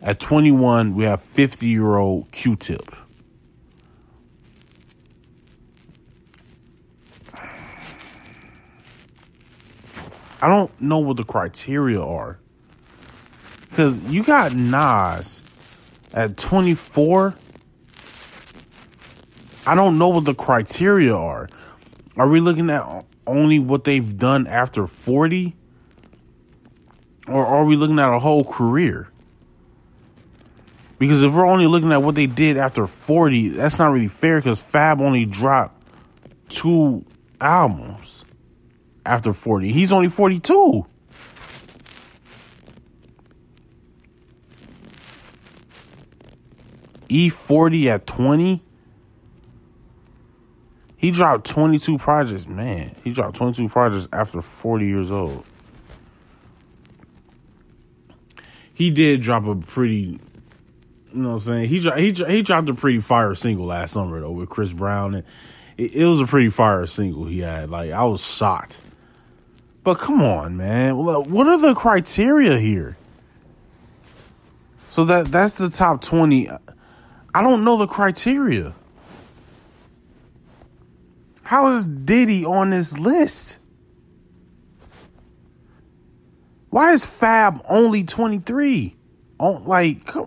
At 0.00 0.18
21, 0.18 0.94
we 0.94 1.04
have 1.04 1.22
50 1.22 1.66
year 1.66 1.98
old 1.98 2.30
Q 2.30 2.56
Tip. 2.56 2.96
I 10.40 10.48
don't 10.48 10.70
know 10.80 10.98
what 10.98 11.18
the 11.18 11.24
criteria 11.24 12.00
are. 12.00 12.38
Because 13.68 14.02
you 14.04 14.24
got 14.24 14.54
Nas 14.54 15.42
at 16.14 16.38
24. 16.38 17.34
I 19.66 19.74
don't 19.74 19.98
know 19.98 20.08
what 20.08 20.24
the 20.24 20.34
criteria 20.34 21.14
are. 21.14 21.50
Are 22.16 22.28
we 22.28 22.40
looking 22.40 22.70
at 22.70 23.04
only 23.26 23.58
what 23.58 23.84
they've 23.84 24.18
done 24.18 24.46
after 24.46 24.86
40? 24.86 25.54
Or 27.28 27.46
are 27.46 27.64
we 27.64 27.76
looking 27.76 27.98
at 27.98 28.12
a 28.12 28.18
whole 28.18 28.44
career? 28.44 29.08
Because 30.98 31.22
if 31.22 31.32
we're 31.32 31.46
only 31.46 31.66
looking 31.66 31.92
at 31.92 32.02
what 32.02 32.14
they 32.14 32.26
did 32.26 32.56
after 32.56 32.86
40, 32.86 33.48
that's 33.50 33.78
not 33.78 33.92
really 33.92 34.08
fair 34.08 34.38
because 34.38 34.60
Fab 34.60 35.00
only 35.00 35.24
dropped 35.24 35.82
two 36.48 37.04
albums 37.40 38.24
after 39.04 39.32
40. 39.32 39.72
He's 39.72 39.92
only 39.92 40.08
42. 40.08 40.86
E40 47.08 47.86
at 47.86 48.06
20. 48.06 48.62
He 50.96 51.10
dropped 51.10 51.46
22 51.46 51.98
projects. 51.98 52.46
Man, 52.46 52.94
he 53.04 53.12
dropped 53.12 53.36
22 53.36 53.68
projects 53.68 54.08
after 54.12 54.40
40 54.40 54.86
years 54.86 55.10
old. 55.10 55.44
He 58.74 58.90
did 58.90 59.22
drop 59.22 59.46
a 59.46 59.54
pretty, 59.54 59.94
you 59.94 60.20
know 61.12 61.30
what 61.30 61.34
I'm 61.34 61.40
saying? 61.40 61.68
He, 61.68 61.80
he, 61.80 62.12
he 62.12 62.42
dropped 62.42 62.68
a 62.68 62.74
pretty 62.74 63.00
fire 63.00 63.34
single 63.34 63.66
last 63.66 63.92
summer, 63.92 64.20
though, 64.20 64.32
with 64.32 64.48
Chris 64.48 64.72
Brown. 64.72 65.14
And 65.14 65.24
it, 65.76 65.94
it 65.94 66.04
was 66.04 66.20
a 66.20 66.26
pretty 66.26 66.50
fire 66.50 66.86
single 66.86 67.24
he 67.26 67.40
had. 67.40 67.70
Like, 67.70 67.92
I 67.92 68.04
was 68.04 68.24
shocked. 68.24 68.80
But 69.84 69.98
come 69.98 70.22
on, 70.22 70.56
man. 70.56 70.96
What 70.96 71.46
are 71.46 71.58
the 71.58 71.74
criteria 71.74 72.58
here? 72.58 72.96
So 74.88 75.04
that 75.04 75.26
that's 75.26 75.54
the 75.54 75.68
top 75.68 76.00
20. 76.00 76.48
I 77.34 77.42
don't 77.42 77.64
know 77.64 77.76
the 77.76 77.86
criteria. 77.86 78.74
How 81.42 81.68
is 81.72 81.84
Diddy 81.84 82.44
on 82.46 82.70
this 82.70 82.96
list? 82.96 83.58
Why 86.74 86.92
is 86.92 87.06
Fab 87.06 87.64
only 87.68 88.02
23? 88.02 88.96
Oh, 89.38 89.62
like, 89.64 90.06
come 90.06 90.26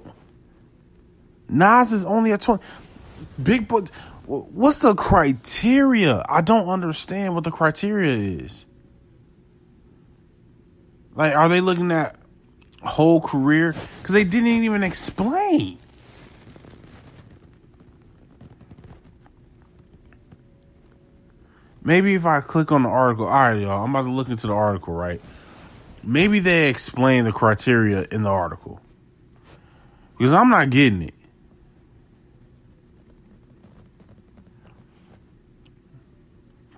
Nas 1.50 1.92
is 1.92 2.06
only 2.06 2.32
at 2.32 2.40
20. 2.40 2.64
Big 3.44 3.68
but 3.68 3.90
what's 4.28 4.80
the 4.80 4.96
criteria? 4.96 6.24
I 6.30 6.40
don't 6.40 6.70
understand 6.70 7.36
what 7.36 7.44
the 7.44 7.52
criteria 7.52 8.16
is. 8.46 8.66
Like, 11.16 11.36
are 11.36 11.50
they 11.50 11.60
looking 11.60 11.92
at 11.92 12.16
whole 12.82 13.20
career? 13.20 13.76
Because 14.02 14.14
they 14.14 14.24
didn't 14.24 14.48
even 14.48 14.84
explain. 14.84 15.78
Maybe 21.84 22.16
if 22.16 22.26
I 22.26 22.40
click 22.40 22.72
on 22.72 22.84
the 22.84 22.90
article, 22.90 23.26
all 23.26 23.34
right, 23.34 23.62
y'all, 23.62 23.84
I'm 23.84 23.90
about 23.90 24.04
to 24.04 24.12
look 24.12 24.30
into 24.30 24.48
the 24.48 24.54
article, 24.54 24.94
right? 24.94 25.20
Maybe 26.08 26.40
they 26.40 26.70
explain 26.70 27.26
the 27.26 27.34
criteria 27.34 28.08
in 28.10 28.24
the 28.24 28.30
article. 28.30 28.80
Because 30.18 30.34
I'm 30.34 30.50
not 30.50 30.70
getting 30.70 31.02
it. 31.02 31.14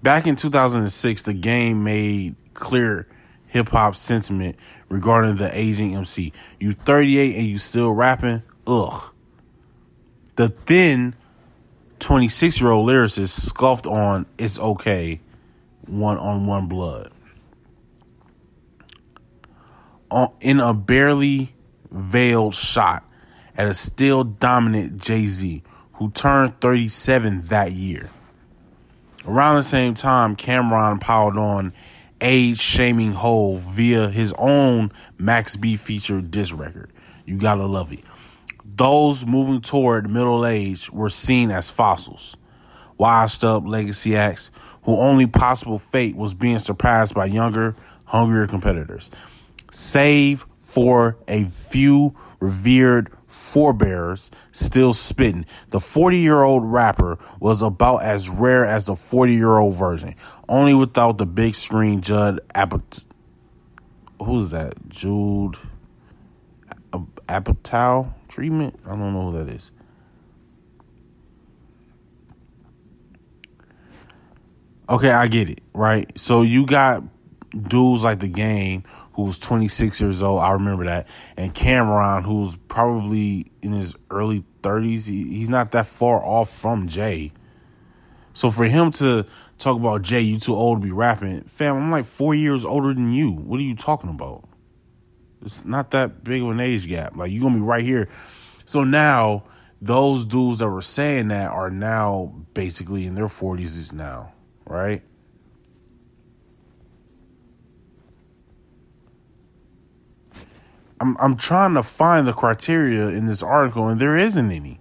Back 0.01 0.25
in 0.25 0.35
2006, 0.35 1.21
the 1.21 1.33
game 1.33 1.83
made 1.83 2.37
clear 2.55 3.07
hip 3.45 3.69
hop 3.69 3.95
sentiment 3.95 4.55
regarding 4.89 5.35
the 5.35 5.55
aging 5.55 5.95
MC. 5.95 6.33
You 6.59 6.73
38 6.73 7.35
and 7.35 7.45
you 7.45 7.59
still 7.59 7.91
rapping? 7.91 8.41
Ugh. 8.65 9.13
The 10.37 10.49
thin 10.49 11.13
26 11.99 12.61
year 12.61 12.71
old 12.71 12.89
lyricist 12.89 13.39
scoffed 13.39 13.85
on 13.85 14.25
It's 14.39 14.57
Okay, 14.57 15.21
one 15.85 16.17
on 16.17 16.47
one 16.47 16.65
blood. 16.65 17.11
In 20.41 20.59
a 20.59 20.73
barely 20.73 21.53
veiled 21.91 22.55
shot 22.55 23.03
at 23.55 23.67
a 23.67 23.73
still 23.73 24.23
dominant 24.23 24.97
Jay 24.97 25.27
Z, 25.27 25.63
who 25.93 26.09
turned 26.11 26.59
37 26.61 27.41
that 27.43 27.73
year. 27.73 28.09
Around 29.25 29.57
the 29.57 29.63
same 29.63 29.93
time, 29.93 30.35
Cam'ron 30.35 30.99
piled 30.99 31.37
on 31.37 31.73
age 32.21 32.59
shaming 32.59 33.11
Hove 33.11 33.61
via 33.61 34.09
his 34.09 34.33
own 34.37 34.91
Max 35.17 35.55
B 35.55 35.75
featured 35.75 36.31
diss 36.31 36.53
record. 36.53 36.91
You 37.25 37.37
gotta 37.37 37.65
love 37.65 37.93
it. 37.93 38.03
Those 38.63 39.25
moving 39.25 39.61
toward 39.61 40.09
middle 40.09 40.45
age 40.45 40.89
were 40.89 41.09
seen 41.09 41.51
as 41.51 41.69
fossils. 41.69 42.35
Washed 42.97 43.43
up 43.43 43.65
legacy 43.65 44.15
acts 44.15 44.51
whose 44.83 44.97
only 44.97 45.27
possible 45.27 45.79
fate 45.79 46.15
was 46.15 46.33
being 46.33 46.59
surpassed 46.59 47.13
by 47.13 47.25
younger, 47.25 47.75
hungrier 48.05 48.47
competitors. 48.47 49.11
Save 49.71 50.45
for 50.59 51.17
a 51.27 51.45
few 51.45 52.15
revered 52.39 53.11
forebears 53.27 54.31
still 54.51 54.93
spitting. 54.93 55.45
The 55.69 55.79
40 55.79 56.17
year 56.17 56.43
old 56.43 56.65
rapper 56.65 57.17
was 57.39 57.61
about 57.61 58.03
as 58.03 58.29
rare 58.29 58.65
as 58.65 58.87
the 58.87 58.95
40 58.95 59.33
year 59.33 59.57
old 59.57 59.75
version, 59.75 60.15
only 60.47 60.73
without 60.73 61.17
the 61.17 61.25
big 61.25 61.55
screen 61.55 62.01
Judd 62.01 62.39
Apatow. 62.55 63.05
Who's 64.21 64.49
that? 64.51 64.89
Jude 64.89 65.55
Apatow 66.91 68.13
treatment? 68.27 68.79
I 68.85 68.89
don't 68.89 69.13
know 69.13 69.31
who 69.31 69.43
that 69.43 69.53
is. 69.53 69.71
Okay, 74.89 75.11
I 75.11 75.27
get 75.27 75.49
it, 75.49 75.61
right? 75.73 76.11
So 76.19 76.41
you 76.41 76.65
got 76.65 77.03
dudes 77.51 78.03
like 78.03 78.19
the 78.19 78.27
game 78.27 78.83
who 79.13 79.23
was 79.23 79.39
26 79.39 79.99
years 80.01 80.21
old. 80.21 80.41
I 80.41 80.51
remember 80.51 80.85
that. 80.85 81.07
And 81.37 81.53
Cam'ron, 81.53 82.23
who's 82.25 82.55
probably 82.67 83.51
in 83.61 83.71
his 83.71 83.95
early 84.09 84.43
30s. 84.61 85.07
He, 85.07 85.25
he's 85.29 85.49
not 85.49 85.71
that 85.71 85.87
far 85.87 86.23
off 86.23 86.49
from 86.49 86.87
Jay. 86.87 87.31
So 88.33 88.51
for 88.51 88.65
him 88.65 88.91
to 88.93 89.25
talk 89.57 89.75
about 89.75 90.01
Jay, 90.01 90.21
you 90.21 90.39
too 90.39 90.55
old 90.55 90.81
to 90.81 90.85
be 90.85 90.91
rapping, 90.91 91.43
fam, 91.43 91.75
I'm 91.75 91.91
like 91.91 92.05
four 92.05 92.33
years 92.33 92.63
older 92.63 92.93
than 92.93 93.11
you. 93.11 93.31
What 93.31 93.59
are 93.59 93.63
you 93.63 93.75
talking 93.75 94.09
about? 94.09 94.45
It's 95.41 95.63
not 95.65 95.91
that 95.91 96.23
big 96.23 96.41
of 96.41 96.49
an 96.49 96.59
age 96.59 96.87
gap. 96.87 97.15
Like 97.15 97.31
you're 97.31 97.41
gonna 97.41 97.55
be 97.55 97.61
right 97.61 97.83
here. 97.83 98.09
So 98.65 98.83
now 98.83 99.43
those 99.81 100.25
dudes 100.25 100.59
that 100.59 100.69
were 100.69 100.81
saying 100.81 101.29
that 101.29 101.51
are 101.51 101.69
now 101.69 102.33
basically 102.53 103.05
in 103.05 103.15
their 103.15 103.27
40s 103.27 103.93
now, 103.93 104.33
right? 104.65 105.01
I'm 110.99 111.15
I'm 111.19 111.37
trying 111.37 111.75
to 111.75 111.83
find 111.83 112.27
the 112.27 112.33
criteria 112.33 113.07
in 113.07 113.25
this 113.25 113.41
article 113.41 113.87
and 113.87 113.99
there 113.99 114.17
isn't 114.17 114.51
any. 114.51 114.79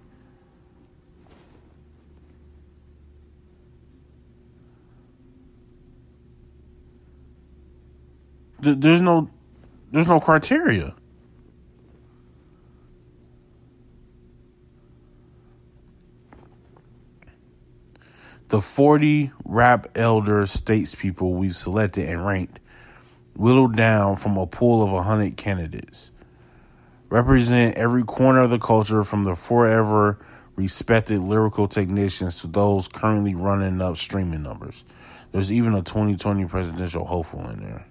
There's 8.61 9.01
no 9.01 9.29
there's 9.91 10.07
no 10.07 10.19
criteria. 10.19 10.93
The 18.49 18.61
40 18.61 19.31
rap 19.45 19.89
elder 19.95 20.41
statespeople 20.41 21.33
we've 21.35 21.55
selected 21.55 22.09
and 22.09 22.25
ranked 22.25 22.59
whittled 23.39 23.73
down 23.73 24.17
from 24.17 24.35
a 24.35 24.45
pool 24.45 24.83
of 24.83 24.91
100 24.91 25.37
candidates. 25.37 26.11
Represent 27.07 27.77
every 27.77 28.03
corner 28.03 28.41
of 28.41 28.49
the 28.49 28.59
culture 28.59 29.05
from 29.05 29.23
the 29.23 29.33
forever 29.33 30.19
respected 30.57 31.21
lyrical 31.21 31.65
technicians 31.65 32.41
to 32.41 32.47
those 32.47 32.89
currently 32.89 33.33
running 33.33 33.81
up 33.81 33.95
streaming 33.95 34.43
numbers. 34.43 34.83
There's 35.31 35.53
even 35.53 35.73
a 35.73 35.81
2020 35.81 36.45
presidential 36.47 37.05
hopeful 37.05 37.49
in 37.49 37.63
there. 37.63 37.85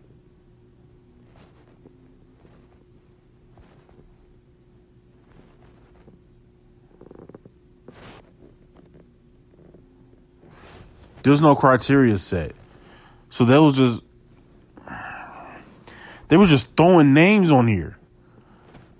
There's 11.22 11.40
no 11.40 11.56
criteria 11.56 12.18
set. 12.18 12.52
So 13.30 13.46
that 13.46 13.62
was 13.62 13.78
just 13.78 14.02
they 16.28 16.36
were 16.36 16.46
just 16.46 16.76
throwing 16.76 17.14
names 17.14 17.50
on 17.50 17.66
here. 17.68 17.98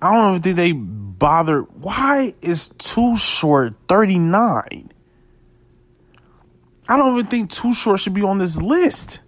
I 0.01 0.13
don't 0.13 0.43
know 0.43 0.51
if 0.51 0.57
they 0.57 0.73
bothered. 0.73 1.67
Why 1.81 2.35
is 2.41 2.69
Too 2.69 3.17
Short 3.17 3.75
39? 3.89 4.93
I 6.91 6.97
don't 6.97 7.19
even 7.19 7.27
think 7.27 7.51
Too 7.51 7.75
Short 7.75 8.01
should 8.01 8.15
be 8.15 8.23
on 8.23 8.39
this 8.39 8.57
list. 8.57 9.21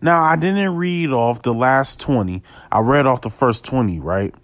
Now, 0.00 0.22
I 0.24 0.34
didn't 0.34 0.74
read 0.74 1.10
off 1.10 1.42
the 1.42 1.54
last 1.54 2.00
20. 2.00 2.42
I 2.72 2.80
read 2.80 3.06
off 3.06 3.20
the 3.20 3.30
first 3.30 3.64
20, 3.64 4.00
right? 4.00 4.34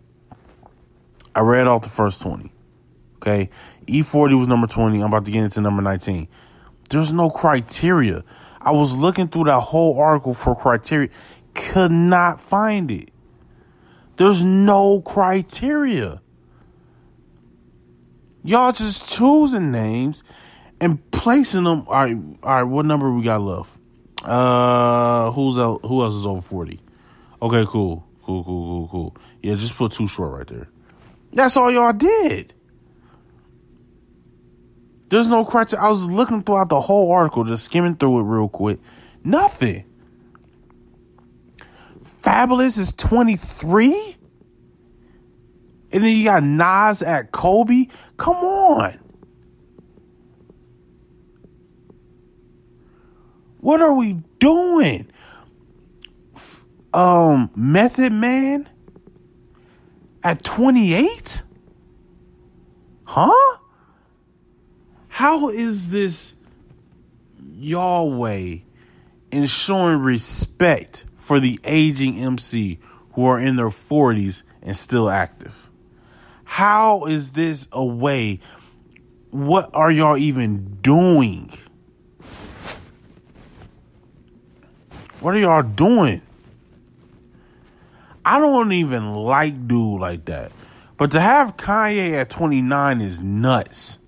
I 1.35 1.41
read 1.41 1.67
off 1.67 1.83
the 1.83 1.88
first 1.88 2.23
20. 2.23 2.53
Okay. 3.17 3.51
E40 3.87 4.38
was 4.38 4.47
number 4.47 4.69
20. 4.69 5.01
I'm 5.01 5.07
about 5.07 5.25
to 5.25 5.33
get 5.33 5.43
into 5.43 5.61
number 5.61 5.83
19. 5.83 6.29
There's 6.91 7.12
no 7.12 7.29
criteria. 7.29 8.23
I 8.61 8.71
was 8.71 8.95
looking 8.95 9.29
through 9.29 9.45
that 9.45 9.61
whole 9.61 9.99
article 9.99 10.35
for 10.35 10.55
criteria, 10.55 11.09
could 11.59 11.90
not 11.90 12.40
find 12.40 12.90
it. 12.90 13.11
There's 14.16 14.44
no 14.44 15.01
criteria. 15.03 16.23
Y'all 18.44 18.73
just 18.73 19.12
choosing 19.12 19.71
names 19.71 20.25
and 20.81 21.11
placing 21.11 21.64
them. 21.64 21.85
All 21.87 21.94
right, 21.94 22.16
all 22.42 22.55
right. 22.55 22.62
What 22.62 22.87
number 22.87 23.12
we 23.12 23.23
got 23.23 23.42
left? 23.42 23.71
Uh, 24.23 25.31
who's 25.33 25.59
else, 25.59 25.81
who 25.83 26.03
else 26.03 26.14
is 26.14 26.25
over 26.25 26.40
forty? 26.40 26.81
Okay, 27.42 27.64
cool, 27.68 28.07
cool, 28.25 28.42
cool, 28.44 28.66
cool, 28.66 28.88
cool. 28.88 29.16
Yeah, 29.42 29.55
just 29.57 29.77
put 29.77 29.92
too 29.92 30.09
short 30.09 30.33
right 30.33 30.47
there. 30.47 30.68
That's 31.33 31.57
all 31.57 31.71
y'all 31.71 31.92
did. 31.92 32.55
There's 35.09 35.29
no 35.29 35.44
criteria. 35.44 35.85
I 35.85 35.90
was 35.90 36.05
looking 36.05 36.42
throughout 36.42 36.68
the 36.68 36.81
whole 36.81 37.12
article, 37.12 37.44
just 37.44 37.64
skimming 37.64 37.97
through 37.97 38.21
it 38.21 38.23
real 38.25 38.49
quick. 38.49 38.81
Nothing. 39.25 39.85
Fabolous 42.29 42.79
is 42.79 42.93
23? 42.93 44.17
And 45.91 46.05
then 46.05 46.14
you 46.14 46.25
got 46.25 46.43
Nas 46.43 47.01
at 47.01 47.33
Kobe? 47.33 47.87
Come 48.19 48.37
on. 48.37 48.99
What 53.61 53.81
are 53.81 53.95
we 53.95 54.21
doing? 54.41 55.11
Um, 56.93 57.51
Method 57.57 58.12
Man 58.12 58.69
at 60.23 60.45
28? 60.45 61.43
Huh? 63.05 63.59
How 65.09 65.49
is 65.49 65.88
this 65.88 66.35
Yahweh 67.55 68.59
ensuring 69.33 70.01
respect 70.01 71.07
for 71.29 71.41
the 71.41 71.61
aging 71.62 72.19
MC 72.19 72.79
who 73.12 73.27
are 73.27 73.38
in 73.38 73.57
their 73.57 73.69
40s 73.69 74.45
and 74.62 74.75
still 74.75 75.11
active? 75.11 75.69
How 76.45 77.05
is 77.05 77.33
this 77.33 77.69
a 77.71 77.85
way? 77.85 78.41
What 79.31 79.69
are 79.75 79.91
y'all 79.91 80.17
even 80.17 80.79
doing? 80.81 81.53
What 85.21 85.35
are 85.35 85.38
y'all 85.38 85.62
doing? 85.62 86.23
I 88.25 88.38
don't 88.38 88.73
even 88.73 89.12
like 89.12 89.69
dude 89.69 90.01
like 90.01 90.25
that. 90.25 90.51
But 90.97 91.11
to 91.11 91.21
have 91.21 91.59
Kanye 91.59 92.12
at 92.12 92.31
29 92.31 93.03
is 93.03 93.21
nuts. 93.21 93.99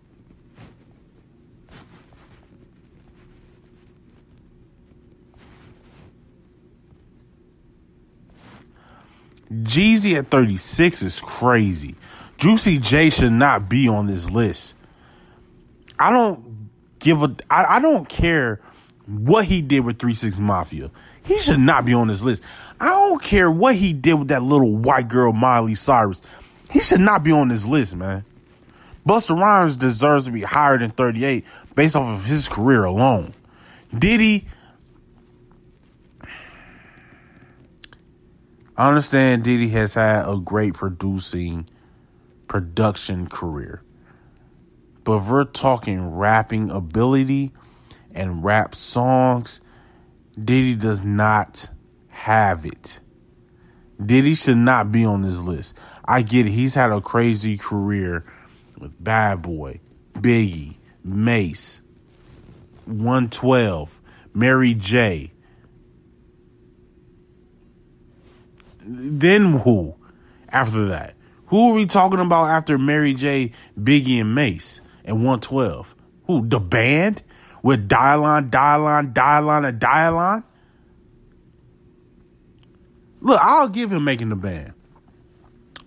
Jeezy 9.53 10.17
at 10.17 10.31
36 10.31 11.03
is 11.03 11.21
crazy. 11.21 11.97
Juicy 12.39 12.79
J 12.79 13.11
should 13.11 13.33
not 13.33 13.69
be 13.69 13.89
on 13.89 14.07
this 14.07 14.31
list. 14.31 14.75
I 15.99 16.11
don't 16.11 16.71
give 16.99 17.23
a 17.23 17.37
I, 17.51 17.77
I 17.77 17.81
don't 17.81 18.09
care 18.09 18.61
what 19.07 19.45
he 19.45 19.61
did 19.61 19.81
with 19.81 19.99
36 19.99 20.39
Mafia. 20.39 20.91
He 21.25 21.39
should 21.41 21.59
not 21.59 21.85
be 21.85 21.93
on 21.93 22.09
this 22.09 22.23
list. 22.23 22.43
I 22.81 22.87
don't 22.87 23.23
care 23.23 23.51
what 23.51 23.75
he 23.75 23.93
did 23.93 24.15
with 24.15 24.29
that 24.29 24.43
little 24.43 24.75
white 24.75 25.09
girl 25.09 25.33
Miley 25.33 25.75
Cyrus. 25.75 26.23
He 26.71 26.81
should 26.81 27.01
not 27.01 27.25
be 27.25 27.33
on 27.33 27.49
this 27.49 27.67
list, 27.67 27.97
man. 27.97 28.25
Busta 29.07 29.39
Rhymes 29.39 29.77
deserves 29.77 30.27
to 30.27 30.33
be 30.33 30.43
higher 30.43 30.79
than 30.79 30.91
38 30.91 31.45
based 31.75 31.97
off 31.97 32.07
of 32.07 32.25
his 32.25 32.49
career 32.49 32.85
alone. 32.85 33.35
Diddy 33.97 34.47
I 38.81 38.89
understand 38.89 39.43
Diddy 39.43 39.69
has 39.69 39.93
had 39.93 40.27
a 40.27 40.39
great 40.39 40.73
producing 40.73 41.69
production 42.49 43.27
career. 43.27 43.83
But 45.05 45.19
if 45.19 45.29
we're 45.29 45.45
talking 45.45 46.17
rapping 46.17 46.71
ability 46.71 47.53
and 48.15 48.43
rap 48.43 48.75
songs, 48.75 49.61
Diddy 50.43 50.77
does 50.77 51.05
not 51.05 51.69
have 52.11 52.65
it. 52.65 53.01
Diddy 54.03 54.35
should 54.35 54.57
not 54.57 54.91
be 54.91 55.05
on 55.05 55.21
this 55.21 55.41
list. 55.41 55.77
I 56.07 56.23
get 56.23 56.47
it. 56.47 56.53
He's 56.53 56.75
had 56.75 56.91
a 56.91 57.03
crazy 57.03 57.59
career 57.59 58.25
with 58.79 58.95
Bad 59.05 59.43
Boy, 59.43 59.81
Biggie, 60.15 60.77
Mase, 61.05 61.83
112, 62.87 64.01
Mary 64.33 64.73
J, 64.73 65.33
then 68.91 69.59
who 69.61 69.95
after 70.49 70.87
that? 70.87 71.15
Who 71.47 71.71
are 71.71 71.75
we 71.75 71.87
talking 71.87 72.21
about 72.21 72.47
after 72.47 72.79
Mary 72.79 73.15
J, 73.15 73.53
Biggie, 73.79 74.21
and 74.21 74.35
Mase 74.35 74.81
and 75.05 75.17
112? 75.17 75.95
Who? 76.27 76.47
The 76.47 76.61
band 76.61 77.23
with 77.63 77.89
Dialon, 77.89 78.51
Dialon, 78.51 79.13
Dialon, 79.13 79.69
and 79.69 79.81
Dialon? 79.81 80.45
Look, 83.21 83.41
I'll 83.41 83.69
give 83.69 83.93
him 83.93 84.05
making 84.05 84.31
the 84.31 84.37
band. 84.37 84.73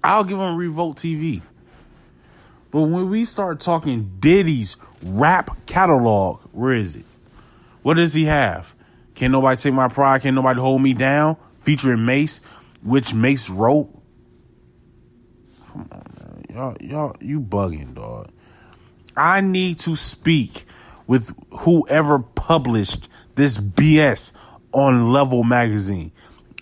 I'll 0.04 0.24
give 0.24 0.38
him 0.38 0.56
Revolt 0.56 0.98
TV. 0.98 1.42
But 2.72 2.82
when 2.82 3.10
we 3.10 3.26
start 3.26 3.60
talking 3.60 4.18
Diddy's 4.20 4.78
rap 5.04 5.66
catalog, 5.66 6.42
where 6.52 6.74
is 6.74 6.96
it? 6.96 7.06
What 7.84 7.96
does 7.96 8.14
he 8.14 8.26
have? 8.26 8.74
Can't 9.16 9.32
nobody 9.32 9.58
take 9.58 9.74
my 9.74 9.88
pride? 9.88 10.22
Can't 10.22 10.36
nobody 10.36 10.60
hold 10.60 10.82
me 10.82 10.94
down? 10.94 11.38
Featuring 11.56 12.06
Mase 12.06 12.42
which 12.84 13.14
Mase 13.14 13.50
wrote. 13.50 13.90
Come 15.72 15.88
on, 15.92 16.16
man. 16.20 16.44
Y'all, 16.50 16.78
y'all, 16.82 17.16
you 17.20 17.40
bugging, 17.40 17.96
dog. 17.96 18.30
I 19.16 19.42
need 19.42 19.80
to 19.80 19.96
speak 19.96 20.66
with 21.08 21.36
whoever 21.52 22.20
published 22.20 23.10
this 23.36 23.58
BS 23.58 24.34
on 24.72 25.12
Level 25.12 25.44
Magazine. 25.44 26.12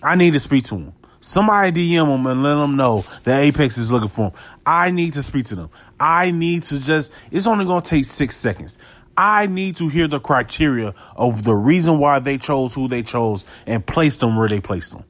I 0.02 0.16
need 0.16 0.32
to 0.32 0.40
speak 0.40 0.64
to 0.66 0.76
him. 0.76 0.92
Somebody 1.20 1.70
DM 1.94 2.06
them 2.06 2.26
and 2.26 2.42
let 2.42 2.56
them 2.56 2.76
know 2.76 3.04
that 3.24 3.40
Apex 3.40 3.78
is 3.78 3.92
looking 3.92 4.08
for 4.08 4.30
them. 4.30 4.40
I 4.66 4.90
need 4.90 5.14
to 5.14 5.22
speak 5.22 5.46
to 5.46 5.54
them. 5.54 5.70
I 6.00 6.32
need 6.32 6.64
to 6.64 6.80
just, 6.80 7.12
it's 7.30 7.46
only 7.46 7.64
going 7.64 7.82
to 7.82 7.88
take 7.88 8.04
six 8.06 8.36
seconds. 8.36 8.78
I 9.16 9.46
need 9.46 9.76
to 9.76 9.88
hear 9.88 10.08
the 10.08 10.18
criteria 10.18 10.94
of 11.14 11.44
the 11.44 11.54
reason 11.54 11.98
why 11.98 12.18
they 12.18 12.38
chose 12.38 12.74
who 12.74 12.88
they 12.88 13.02
chose 13.02 13.46
and 13.66 13.86
place 13.86 14.18
them 14.18 14.36
where 14.36 14.48
they 14.48 14.60
placed 14.60 14.92
them 14.92 15.04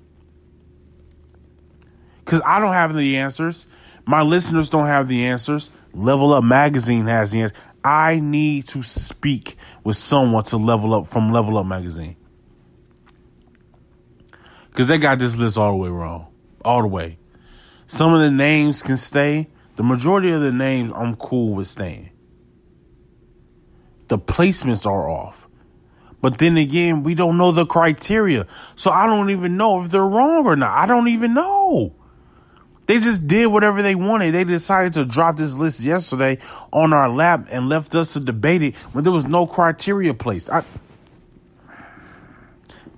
because 2.33 2.47
I 2.47 2.61
don't 2.61 2.73
have 2.73 2.95
the 2.95 3.19
answers. 3.19 3.67
My 4.07 4.23
listeners 4.23 4.71
don't 4.71 4.87
have 4.87 5.07
the 5.07 5.27
answers. 5.27 5.71
Level 5.93 6.33
Up 6.33 6.43
Magazine 6.43 7.07
has 7.07 7.31
the 7.31 7.43
answers. 7.43 7.59
I 7.85 8.21
need 8.21 8.69
to 8.69 8.83
speak 8.83 9.59
with 9.85 9.97
someone 9.97 10.43
to 10.45 10.57
level 10.57 10.95
up 10.95 11.07
from 11.07 11.31
Level 11.31 11.59
Up 11.59 11.67
Magazine. 11.67 12.17
Because 14.71 14.87
they 14.87 14.97
got 14.97 15.19
this 15.19 15.37
list 15.37 15.59
all 15.59 15.73
the 15.73 15.77
way 15.77 15.91
wrong. 15.91 16.33
All 16.65 16.81
the 16.81 16.89
way. 16.89 17.19
Some 17.87 18.15
of 18.15 18.23
the 18.23 18.31
names 18.31 18.83
can 18.83 18.97
stay. 18.97 19.49
The 19.77 19.83
majority 19.83 20.31
of 20.31 20.41
the 20.41 20.53
names 20.53 20.91
I'm 20.95 21.17
cool 21.17 21.53
with 21.53 21.67
staying. 21.67 22.13
The 24.09 24.19
placements 24.19 24.87
are 24.87 25.07
off. 25.07 25.47
But 26.23 26.39
then 26.39 26.57
again, 26.57 27.03
we 27.03 27.15
don't 27.15 27.37
know 27.37 27.53
the 27.53 27.67
criteria. 27.67 28.47
So 28.75 28.91
I 28.91 29.07
don't 29.07 29.29
even 29.29 29.59
know 29.59 29.83
if 29.83 29.91
they're 29.91 30.01
wrong 30.01 30.47
or 30.47 30.57
not. 30.57 30.71
I 30.71 30.87
don't 30.87 31.09
even 31.09 31.35
know. 31.35 31.97
They 32.87 32.99
just 32.99 33.27
did 33.27 33.47
whatever 33.47 33.81
they 33.81 33.95
wanted. 33.95 34.33
They 34.33 34.45
decided 34.45 34.93
to 34.95 35.05
drop 35.05 35.37
this 35.37 35.57
list 35.57 35.85
yesterday 35.85 36.39
on 36.73 36.93
our 36.93 37.09
lap 37.09 37.47
and 37.51 37.69
left 37.69 37.95
us 37.95 38.15
to 38.15 38.21
debate 38.21 38.63
it 38.63 38.77
when 38.93 39.05
there 39.05 39.13
was 39.13 39.27
no 39.27 39.47
criteria 39.47 40.15
placed. 40.15 40.51
I 40.51 40.65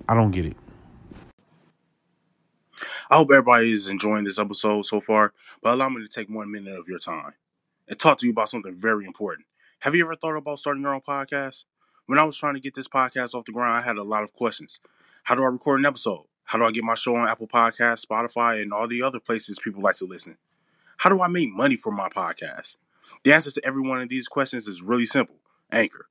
I 0.07 0.15
don't 0.15 0.31
get 0.31 0.45
it. 0.45 0.57
I 3.09 3.17
hope 3.17 3.29
everybody 3.31 3.71
is 3.71 3.87
enjoying 3.87 4.23
this 4.23 4.39
episode 4.39 4.85
so 4.85 4.99
far, 4.99 5.33
but 5.61 5.73
allow 5.73 5.89
me 5.89 6.01
to 6.01 6.07
take 6.07 6.27
one 6.27 6.51
minute 6.51 6.77
of 6.77 6.87
your 6.87 6.99
time 6.99 7.33
and 7.87 7.99
talk 7.99 8.17
to 8.19 8.25
you 8.25 8.31
about 8.31 8.49
something 8.49 8.75
very 8.75 9.05
important. 9.05 9.45
Have 9.79 9.93
you 9.93 10.03
ever 10.03 10.15
thought 10.15 10.35
about 10.35 10.59
starting 10.59 10.81
your 10.81 10.93
own 10.93 11.01
podcast? 11.01 11.65
When 12.07 12.17
I 12.17 12.23
was 12.23 12.37
trying 12.37 12.55
to 12.55 12.59
get 12.59 12.73
this 12.73 12.87
podcast 12.87 13.35
off 13.35 13.45
the 13.45 13.51
ground, 13.51 13.73
I 13.73 13.81
had 13.85 13.97
a 13.97 14.03
lot 14.03 14.23
of 14.23 14.33
questions. 14.33 14.79
How 15.23 15.35
do 15.35 15.43
I 15.43 15.47
record 15.47 15.79
an 15.79 15.85
episode? 15.85 16.25
How 16.45 16.59
do 16.59 16.65
I 16.65 16.71
get 16.71 16.83
my 16.83 16.95
show 16.95 17.15
on 17.15 17.27
Apple 17.27 17.47
Podcasts, 17.47 18.05
Spotify, 18.05 18.61
and 18.61 18.71
all 18.71 18.87
the 18.87 19.01
other 19.01 19.19
places 19.19 19.59
people 19.59 19.81
like 19.81 19.95
to 19.97 20.05
listen? 20.05 20.37
How 20.97 21.09
do 21.09 21.21
I 21.21 21.27
make 21.27 21.49
money 21.51 21.75
from 21.75 21.95
my 21.95 22.07
podcast? 22.07 22.77
The 23.23 23.33
answer 23.33 23.51
to 23.51 23.65
every 23.65 23.81
one 23.81 23.99
of 23.99 24.09
these 24.09 24.27
questions 24.27 24.67
is 24.67 24.81
really 24.81 25.07
simple 25.07 25.35
Anchor. 25.71 26.07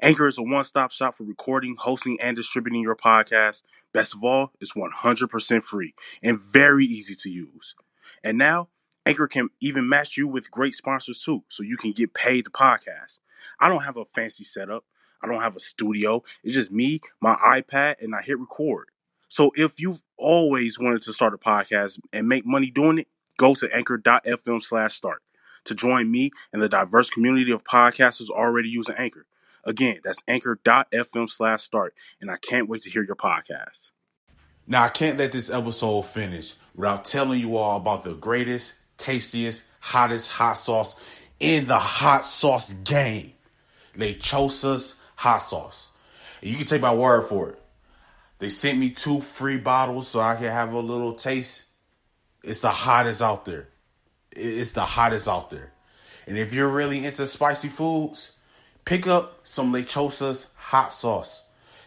Anchor 0.00 0.26
is 0.26 0.38
a 0.38 0.42
one 0.42 0.64
stop 0.64 0.92
shop 0.92 1.16
for 1.16 1.24
recording, 1.24 1.76
hosting, 1.76 2.18
and 2.20 2.36
distributing 2.36 2.80
your 2.82 2.96
podcast. 2.96 3.62
Best 3.92 4.14
of 4.14 4.24
all, 4.24 4.52
it's 4.60 4.72
100% 4.72 5.62
free 5.62 5.94
and 6.22 6.40
very 6.40 6.84
easy 6.86 7.14
to 7.14 7.30
use. 7.30 7.74
And 8.24 8.38
now, 8.38 8.68
Anchor 9.04 9.28
can 9.28 9.50
even 9.60 9.88
match 9.88 10.16
you 10.16 10.26
with 10.26 10.50
great 10.50 10.74
sponsors 10.74 11.20
too, 11.20 11.44
so 11.48 11.62
you 11.62 11.76
can 11.76 11.92
get 11.92 12.14
paid 12.14 12.46
to 12.46 12.50
podcast. 12.50 13.20
I 13.60 13.68
don't 13.68 13.84
have 13.84 13.96
a 13.96 14.04
fancy 14.04 14.44
setup. 14.44 14.84
I 15.22 15.28
don't 15.28 15.40
have 15.40 15.56
a 15.56 15.60
studio. 15.60 16.22
It's 16.42 16.54
just 16.54 16.72
me, 16.72 17.00
my 17.20 17.34
iPad, 17.36 17.96
and 18.00 18.14
I 18.14 18.22
hit 18.22 18.38
record. 18.38 18.88
So 19.28 19.50
if 19.54 19.80
you've 19.80 20.02
always 20.16 20.78
wanted 20.78 21.02
to 21.02 21.12
start 21.12 21.34
a 21.34 21.38
podcast 21.38 21.98
and 22.12 22.28
make 22.28 22.46
money 22.46 22.70
doing 22.70 22.98
it, 22.98 23.08
go 23.38 23.54
to 23.54 23.68
anchor.fm 23.74 24.62
slash 24.62 24.94
start 24.94 25.22
to 25.64 25.74
join 25.74 26.10
me 26.10 26.30
and 26.52 26.62
the 26.62 26.68
diverse 26.68 27.10
community 27.10 27.50
of 27.50 27.64
podcasters 27.64 28.30
already 28.30 28.68
using 28.68 28.94
Anchor. 28.96 29.26
Again, 29.64 30.00
that's 30.02 30.22
anchor.fm 30.28 31.28
slash 31.28 31.62
start. 31.62 31.94
And 32.20 32.30
I 32.30 32.36
can't 32.36 32.68
wait 32.68 32.82
to 32.82 32.90
hear 32.90 33.02
your 33.02 33.16
podcast. 33.16 33.90
Now, 34.66 34.84
I 34.84 34.88
can't 34.88 35.18
let 35.18 35.32
this 35.32 35.50
episode 35.50 36.02
finish 36.02 36.54
without 36.74 37.04
telling 37.04 37.40
you 37.40 37.56
all 37.56 37.76
about 37.76 38.04
the 38.04 38.14
greatest, 38.14 38.74
tastiest, 38.96 39.64
hottest 39.80 40.30
hot 40.30 40.54
sauce 40.54 40.96
in 41.38 41.66
the 41.66 41.78
hot 41.78 42.24
sauce 42.24 42.72
game. 42.72 43.32
Lechosa's 43.96 44.96
hot 45.16 45.38
sauce. 45.38 45.88
You 46.42 46.56
can 46.56 46.66
take 46.66 46.82
my 46.82 46.94
word 46.94 47.28
for 47.28 47.50
it. 47.50 47.62
They 48.38 48.48
sent 48.48 48.78
me 48.78 48.90
two 48.90 49.20
free 49.20 49.56
bottles 49.56 50.08
so 50.08 50.20
I 50.20 50.36
can 50.36 50.44
have 50.44 50.72
a 50.72 50.80
little 50.80 51.14
taste. 51.14 51.64
It's 52.42 52.60
the 52.60 52.70
hottest 52.70 53.22
out 53.22 53.44
there. 53.44 53.68
It's 54.30 54.72
the 54.72 54.84
hottest 54.84 55.26
out 55.26 55.50
there. 55.50 55.72
And 56.26 56.36
if 56.36 56.52
you're 56.52 56.68
really 56.68 57.04
into 57.04 57.26
spicy 57.26 57.68
foods, 57.68 58.32
pick 58.84 59.06
up 59.06 59.40
some 59.44 59.72
Lechosa's 59.72 60.48
hot 60.54 60.92
sauce. 60.92 61.42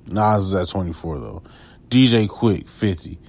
Nas 0.08 0.48
is 0.48 0.54
at 0.54 0.70
24, 0.70 1.20
though. 1.20 1.44
DJ 1.90 2.28
Quik, 2.28 2.70
50. 2.70 3.20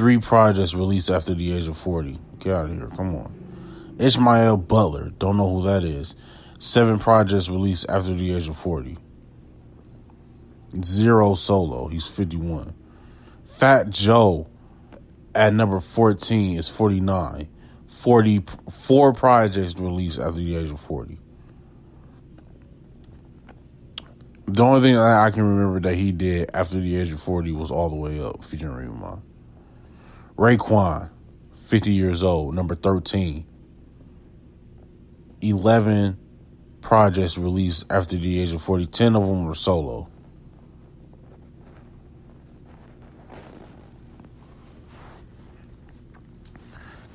Three 0.00 0.16
projects 0.16 0.72
released 0.72 1.10
after 1.10 1.34
the 1.34 1.52
age 1.52 1.68
of 1.68 1.76
40. 1.76 2.18
Get 2.38 2.54
out 2.54 2.64
of 2.64 2.72
here. 2.72 2.86
Come 2.96 3.14
on. 3.16 3.96
Ishmael 3.98 4.56
Butler, 4.56 5.10
don't 5.18 5.36
know 5.36 5.60
who 5.60 5.62
that 5.64 5.84
is. 5.84 6.16
Seven 6.58 6.98
projects 6.98 7.50
released 7.50 7.84
after 7.86 8.14
the 8.14 8.34
age 8.34 8.48
of 8.48 8.56
40. 8.56 8.96
Zero 10.82 11.34
solo. 11.34 11.88
He's 11.88 12.08
51. 12.08 12.72
Fat 13.44 13.90
Joe, 13.90 14.48
at 15.34 15.52
number 15.52 15.80
14 15.80 16.56
is 16.56 16.70
49. 16.70 17.46
44 17.86 19.12
projects 19.12 19.76
released 19.76 20.18
after 20.18 20.40
the 20.40 20.56
age 20.56 20.70
of 20.70 20.80
40. 20.80 21.18
The 24.46 24.62
only 24.64 24.80
thing 24.80 24.96
I 24.96 25.30
can 25.30 25.42
remember 25.42 25.78
that 25.86 25.94
he 25.96 26.10
did 26.10 26.48
after 26.54 26.80
the 26.80 26.96
age 26.96 27.12
of 27.12 27.20
40 27.20 27.52
was 27.52 27.70
All 27.70 27.90
the 27.90 27.96
Way 27.96 28.18
Up, 28.18 28.42
featuring 28.42 28.74
Remy 28.74 28.98
Ma. 28.98 29.18
Raekwon, 30.40 31.10
50 31.54 31.92
years 31.92 32.22
old, 32.22 32.54
number 32.54 32.74
13. 32.74 33.44
11 35.42 36.18
projects 36.80 37.36
released 37.36 37.84
after 37.90 38.16
the 38.16 38.40
age 38.40 38.54
of 38.54 38.62
40. 38.62 38.86
10 38.86 39.16
of 39.16 39.26
them 39.26 39.44
were 39.44 39.54
solo. 39.54 40.08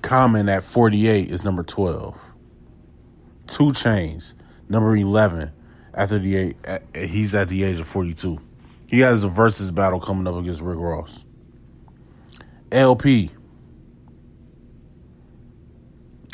Common 0.03 0.47
at 0.47 0.63
48 0.63 1.31
is 1.31 1.43
number 1.43 1.63
12. 1.63 2.15
2 3.47 3.63
Chainz, 3.71 4.35
number 4.69 4.95
11. 4.95 5.51
After 5.95 6.19
the 6.19 6.53
he's 6.93 7.33
at 7.33 7.49
the 7.49 7.63
age 7.63 7.79
of 7.79 7.88
42. 7.88 8.39
He 8.85 8.99
has 8.99 9.23
a 9.23 9.29
versus 9.29 9.71
battle 9.71 9.99
coming 9.99 10.27
up 10.27 10.39
against 10.39 10.61
Rick 10.61 10.77
Ross. 10.77 11.24
El-P, 12.75 13.31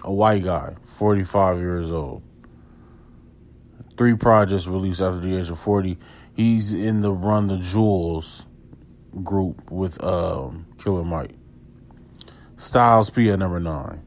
a 0.03 0.11
white 0.11 0.43
guy, 0.43 0.73
45 0.85 1.59
years 1.59 1.91
old. 1.91 2.23
Three 3.95 4.15
projects 4.15 4.65
released 4.65 5.01
after 5.01 5.19
the 5.19 5.37
age 5.37 5.51
of 5.51 5.59
40. 5.59 5.99
He's 6.33 6.73
in 6.73 7.01
the 7.01 7.11
Run 7.11 7.45
the 7.45 7.57
Jewels 7.57 8.47
group 9.23 9.69
with 9.69 10.03
um, 10.03 10.65
Killer 10.83 11.03
Mike. 11.03 11.35
Styles 12.57 13.11
P 13.11 13.29
at 13.29 13.37
number 13.37 13.59
nine. 13.59 14.01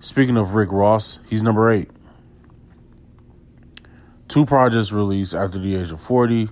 Speaking 0.00 0.38
of 0.38 0.54
Rick 0.54 0.72
Ross, 0.72 1.18
he's 1.28 1.42
number 1.42 1.70
eight. 1.70 1.90
Two 4.28 4.46
projects 4.46 4.92
released 4.92 5.34
after 5.34 5.58
the 5.58 5.76
age 5.76 5.92
of 5.92 6.00
40. 6.00 6.48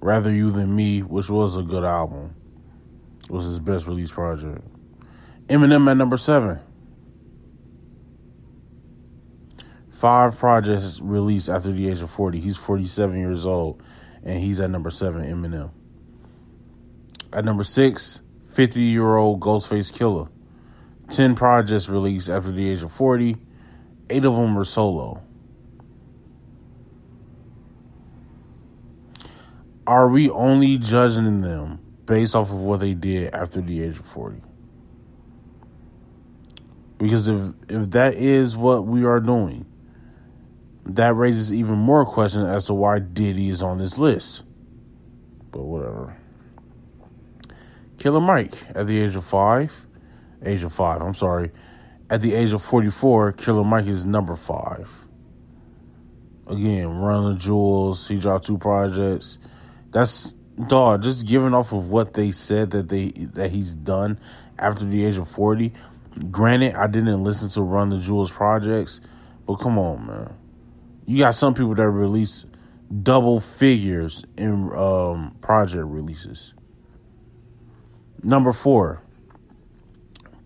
Rather 0.00 0.30
You 0.30 0.50
Than 0.50 0.76
Me, 0.76 1.00
which 1.00 1.30
was 1.30 1.56
a 1.56 1.62
good 1.62 1.84
album, 1.84 2.34
was 3.30 3.44
his 3.44 3.60
best 3.60 3.86
release 3.86 4.12
project. 4.12 4.62
Eminem 5.48 5.90
at 5.90 5.96
number 5.96 6.16
seven. 6.16 6.60
Five 9.88 10.38
projects 10.38 11.00
released 11.00 11.48
after 11.48 11.70
the 11.70 11.88
age 11.88 12.00
of 12.00 12.10
40. 12.10 12.40
He's 12.40 12.56
47 12.56 13.18
years 13.18 13.44
old, 13.44 13.82
and 14.24 14.42
he's 14.42 14.58
at 14.58 14.70
number 14.70 14.90
seven, 14.90 15.22
Eminem. 15.22 15.70
At 17.32 17.44
number 17.44 17.64
six, 17.64 18.22
50 18.48 18.80
year 18.80 19.16
old 19.16 19.40
Ghostface 19.40 19.92
Killah. 19.92 20.30
10 21.10 21.34
projects 21.34 21.88
released 21.88 22.30
after 22.30 22.50
the 22.50 22.70
age 22.70 22.82
of 22.82 22.92
40. 22.92 23.36
Eight 24.08 24.24
of 24.24 24.36
them 24.36 24.54
were 24.54 24.64
solo. 24.64 25.22
Are 29.86 30.08
we 30.08 30.30
only 30.30 30.78
judging 30.78 31.40
them 31.42 31.80
based 32.10 32.34
off 32.34 32.50
of 32.50 32.60
what 32.60 32.80
they 32.80 32.92
did 32.92 33.32
after 33.32 33.60
the 33.60 33.84
age 33.84 33.96
of 33.96 34.06
40? 34.06 34.42
Because 36.98 37.28
if 37.28 37.54
if 37.68 37.90
that 37.92 38.14
is 38.14 38.56
what 38.56 38.84
we 38.84 39.04
are 39.04 39.20
doing, 39.20 39.64
that 40.84 41.14
raises 41.14 41.54
even 41.54 41.78
more 41.78 42.04
questions 42.04 42.48
as 42.48 42.66
to 42.66 42.74
why 42.74 42.98
Diddy 42.98 43.48
is 43.48 43.62
on 43.62 43.78
this 43.78 43.96
list. 43.96 44.42
But 45.52 45.62
whatever. 45.62 46.16
Killer 47.96 48.20
Mike 48.20 48.54
at 48.74 48.88
the 48.88 49.00
age 49.00 49.14
of 49.14 49.24
five. 49.24 49.86
Age 50.44 50.64
of 50.64 50.72
five, 50.72 51.00
I'm 51.00 51.14
sorry. 51.14 51.52
At 52.10 52.22
the 52.22 52.34
age 52.34 52.52
of 52.52 52.62
44, 52.62 53.32
Killer 53.32 53.62
Mike 53.62 53.86
is 53.86 54.04
number 54.04 54.34
five. 54.34 55.06
Again, 56.48 56.88
Run 56.88 57.32
the 57.32 57.38
Jewels, 57.38 58.08
he 58.08 58.18
dropped 58.18 58.46
two 58.46 58.58
projects. 58.58 59.38
That's 59.90 60.34
dog, 60.66 61.02
just 61.02 61.26
giving 61.26 61.54
off 61.54 61.72
of 61.72 61.88
what 61.88 62.14
they 62.14 62.30
said 62.30 62.70
that 62.72 62.88
they 62.88 63.08
that 63.34 63.50
he's 63.50 63.74
done 63.74 64.18
after 64.58 64.84
the 64.84 65.04
age 65.04 65.16
of 65.16 65.28
forty. 65.28 65.72
Granted, 66.30 66.74
I 66.74 66.86
didn't 66.86 67.22
listen 67.22 67.48
to 67.50 67.62
Run 67.62 67.90
the 67.90 67.98
Jewels 67.98 68.30
projects, 68.30 69.00
but 69.46 69.56
come 69.56 69.78
on, 69.78 70.06
man. 70.06 70.34
You 71.06 71.18
got 71.18 71.34
some 71.34 71.54
people 71.54 71.74
that 71.74 71.88
release 71.88 72.44
double 73.02 73.40
figures 73.40 74.24
in 74.36 74.72
um, 74.74 75.36
project 75.40 75.86
releases. 75.86 76.54
Number 78.22 78.52
four, 78.52 79.02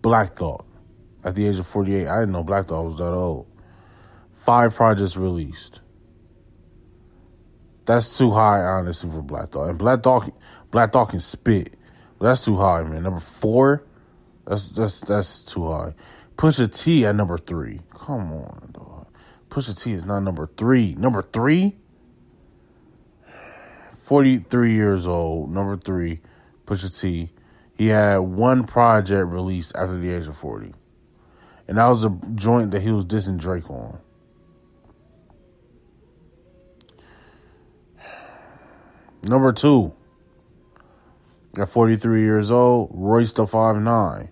Black 0.01 0.35
Thought. 0.35 0.65
At 1.23 1.33
the 1.33 1.47
age 1.47 1.57
of 1.57 1.65
48, 1.65 2.07
I 2.07 2.19
didn't 2.19 2.33
know 2.33 2.43
Black 2.43 2.67
Thought 2.67 2.83
was 2.83 2.97
that 2.97 3.11
old. 3.11 3.47
Five 4.33 4.75
projects 4.75 5.17
released. 5.17 5.81
That's 7.85 8.17
too 8.17 8.31
high, 8.31 8.59
honestly, 8.59 9.09
for 9.09 9.21
Black 9.21 9.51
Dog. 9.51 9.69
And 9.69 9.77
Black 9.77 10.01
Dog, 10.01 10.31
Black 10.71 10.91
Thought 10.91 11.09
can 11.09 11.19
spit. 11.19 11.73
That's 12.19 12.45
too 12.45 12.57
high, 12.57 12.81
man. 12.83 13.03
Number 13.03 13.19
four, 13.19 13.83
that's 14.45 14.69
that's 14.69 15.01
that's 15.01 15.43
too 15.43 15.67
high. 15.67 15.93
Pusha 16.37 16.75
T 16.75 17.05
at 17.05 17.15
number 17.15 17.37
three. 17.37 17.81
Come 17.93 18.31
on, 18.33 18.69
dog. 18.71 19.07
Pusha 19.49 19.79
T 19.79 19.91
is 19.91 20.05
not 20.05 20.21
number 20.21 20.49
three. 20.57 20.95
Number 20.95 21.21
three. 21.21 21.75
43 24.05 24.71
years 24.71 25.07
old, 25.07 25.51
number 25.51 25.75
three, 25.75 26.19
Pusha 26.67 27.01
T. 27.01 27.31
He 27.75 27.87
had 27.87 28.17
one 28.17 28.65
project 28.65 29.27
released 29.27 29.75
after 29.75 29.97
the 29.97 30.11
age 30.13 30.27
of 30.27 30.37
40. 30.37 30.75
And 31.67 31.79
that 31.79 31.87
was 31.87 32.05
a 32.05 32.15
joint 32.35 32.69
that 32.69 32.83
he 32.83 32.91
was 32.91 33.03
dissing 33.03 33.37
Drake 33.37 33.67
on. 33.67 33.97
Number 39.27 39.51
two, 39.51 39.91
at 41.57 41.67
43 41.67 42.21
years 42.21 42.51
old, 42.51 42.91
Royce 42.93 43.33
da 43.33 43.45
5'9". 43.45 44.29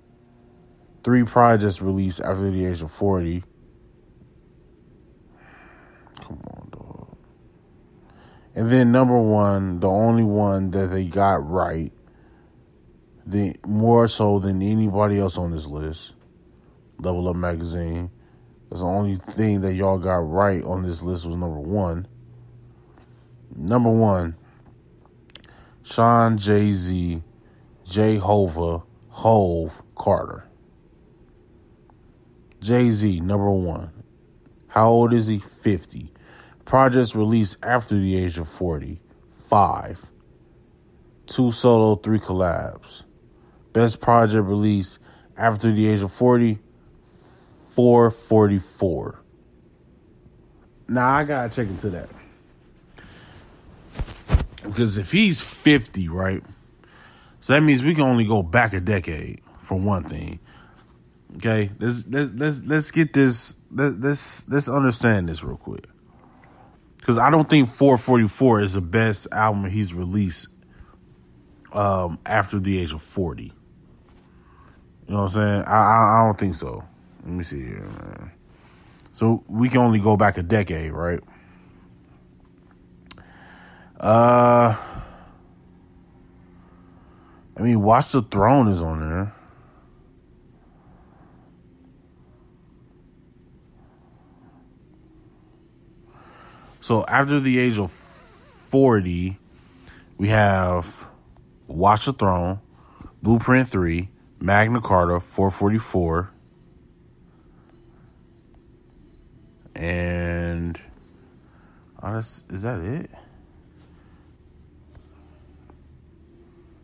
Three 1.03 1.23
projects 1.23 1.81
released 1.81 2.21
after 2.21 2.51
the 2.51 2.65
age 2.67 2.83
of 2.83 2.91
40. 2.91 3.43
Come 6.21 6.41
on, 6.45 6.69
dog. 6.69 7.17
And 8.53 8.69
then 8.69 8.91
number 8.91 9.19
one, 9.19 9.79
the 9.79 9.89
only 9.89 10.23
one 10.23 10.69
that 10.71 10.91
they 10.91 11.05
got 11.05 11.49
right, 11.49 11.91
the 13.25 13.55
more 13.65 14.07
so 14.07 14.37
than 14.37 14.61
anybody 14.61 15.17
else 15.17 15.39
on 15.39 15.49
this 15.51 15.65
list, 15.65 16.13
Level 16.99 17.27
Up 17.27 17.35
Magazine. 17.35 18.11
That's 18.69 18.81
the 18.81 18.87
only 18.87 19.15
thing 19.15 19.61
that 19.61 19.73
y'all 19.73 19.97
got 19.97 20.17
right 20.17 20.63
on 20.63 20.83
this 20.83 21.01
list 21.01 21.25
was 21.25 21.35
number 21.35 21.59
one. 21.59 22.07
Number 23.55 23.89
one, 23.89 24.35
Shawn 25.83 26.37
Jay 26.37 26.71
Z, 26.71 27.21
Jehovah, 27.85 28.83
Hove, 29.09 29.83
Carter. 29.95 30.47
Jay 32.61 32.89
Z, 32.89 33.19
number 33.19 33.51
one. 33.51 33.91
How 34.69 34.89
old 34.89 35.13
is 35.13 35.27
he? 35.27 35.39
50. 35.39 36.13
Projects 36.63 37.13
released 37.13 37.57
after 37.61 37.95
the 37.95 38.15
age 38.15 38.37
of 38.37 38.47
40. 38.47 39.01
Five. 39.35 40.05
Two 41.27 41.51
solo, 41.51 41.97
three 41.97 42.19
collabs. 42.19 43.03
Best 43.73 43.99
project 43.99 44.45
released 44.45 44.99
after 45.37 45.71
the 45.71 45.87
age 45.87 46.01
of 46.01 46.13
40. 46.13 46.59
444. 47.75 49.19
Now 50.87 51.15
I 51.15 51.23
gotta 51.25 51.53
check 51.53 51.67
into 51.67 51.89
that. 51.89 52.09
Because 54.63 54.97
if 54.97 55.11
he's 55.11 55.41
50, 55.41 56.09
right? 56.09 56.43
So 57.39 57.53
that 57.53 57.61
means 57.61 57.83
we 57.83 57.93
can 57.93 58.05
only 58.05 58.25
go 58.25 58.41
back 58.41 58.73
a 58.73 58.79
decade 58.79 59.41
for 59.61 59.75
one 59.77 60.05
thing. 60.05 60.39
Okay, 61.37 61.71
let's 61.79 62.07
let's 62.07 62.63
let's, 62.63 62.91
get 62.91 63.11
this. 63.11 63.55
Let, 63.71 63.99
let's 63.99 64.47
let's 64.47 64.69
understand 64.69 65.29
this 65.29 65.43
real 65.43 65.57
quick. 65.57 65.85
Because 66.97 67.17
I 67.17 67.29
don't 67.31 67.49
think 67.49 67.69
444 67.69 68.61
is 68.61 68.73
the 68.73 68.81
best 68.81 69.27
album 69.31 69.69
he's 69.69 69.93
released 69.93 70.47
um, 71.73 72.17
after 72.25 72.59
the 72.59 72.79
age 72.79 72.93
of 72.93 73.01
40. 73.01 73.43
You 73.43 73.51
know 75.09 75.15
what 75.15 75.21
I'm 75.23 75.29
saying? 75.29 75.63
I, 75.67 75.75
I, 75.75 76.21
I 76.21 76.25
don't 76.25 76.37
think 76.37 76.55
so. 76.55 76.83
Let 77.23 77.33
me 77.33 77.43
see 77.43 77.61
here, 77.61 77.81
man. 77.81 78.31
So 79.11 79.43
we 79.47 79.69
can 79.69 79.79
only 79.79 79.99
go 79.99 80.15
back 80.15 80.37
a 80.37 80.43
decade, 80.43 80.93
right? 80.93 81.19
Uh, 84.03 84.75
I 87.55 87.61
mean, 87.61 87.81
Watch 87.81 88.11
the 88.11 88.21
Throne 88.21 88.67
is 88.67 88.81
on 88.81 88.99
there. 88.99 89.33
So 96.81 97.05
after 97.05 97.39
the 97.39 97.57
age 97.57 97.77
of 97.77 97.91
40, 97.91 99.39
we 100.17 100.27
have 100.27 101.07
Watch 101.67 102.03
the 102.05 102.11
Throne, 102.11 102.59
Blueprint 103.21 103.69
3, 103.69 104.09
Magna 104.41 104.81
Carta 104.81 105.21
444, 105.21 106.29
and 109.77 110.81
oh, 112.03 112.17
is 112.17 112.43
that 112.63 112.81
it? 112.81 113.09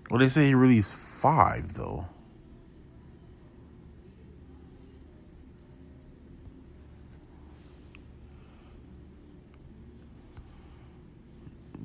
Well, 0.09 0.19
they 0.19 0.27
say 0.27 0.47
he 0.47 0.55
released 0.55 0.95
five 0.95 1.73
though. 1.73 2.05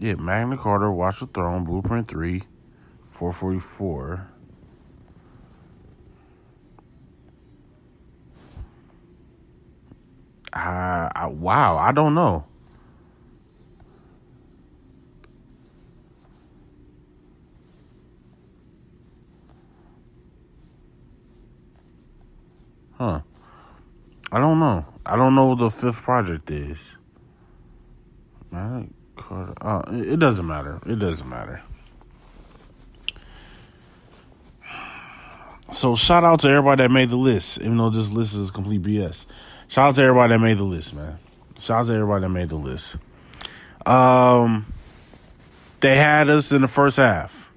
Yeah, 0.01 0.17
Magna 0.17 0.57
Carta, 0.57 0.91
Watch 0.91 1.21
the 1.21 1.27
Throne, 1.27 1.65
Blueprint 1.65 2.09
3, 2.09 2.43
444. 3.09 4.29
Uh, 10.53 11.09
I, 11.15 11.27
wow, 11.29 11.79
I 11.79 11.93
don't 11.93 12.15
know. 12.15 12.45
Huh. 23.05 23.21
I 24.33 24.41
don't 24.41 24.59
know. 24.59 24.87
I 25.05 25.17
don't 25.17 25.35
know 25.35 25.45
what 25.45 25.59
the 25.59 25.71
fifth 25.71 26.01
project 26.03 26.51
is. 26.51 26.97
Uh, 28.51 28.85
it 29.89 30.19
doesn't 30.19 30.47
matter. 30.47 30.81
It 30.87 30.99
doesn't 30.99 31.29
matter. 31.29 31.61
So 35.71 35.97
shout 35.97 36.25
out 36.25 36.41
to 36.41 36.49
everybody 36.49 36.83
that 36.85 36.89
made 36.89 37.11
the 37.11 37.17
list, 37.17 37.59
even 37.59 37.77
though 37.77 37.91
this 37.91 38.11
list 38.11 38.35
is 38.37 38.51
complete 38.51 38.83
BS. 38.83 39.27
Shout 39.69 39.89
out 39.89 39.95
to 39.97 40.03
everybody 40.03 40.33
that 40.33 40.39
made 40.39 40.57
the 40.57 40.65
list, 40.65 40.95
man. 40.95 41.19
Shout 41.61 41.81
out 41.81 41.87
to 41.89 41.93
everybody 41.93 42.23
that 42.23 42.31
made 42.31 42.49
the 42.49 42.57
list. 42.57 42.97
Um, 43.85 44.73
they 45.81 45.97
had 45.97 46.31
us 46.31 46.53
in 46.53 46.63
the 46.63 46.69
first 46.69 46.97
half, 46.97 47.51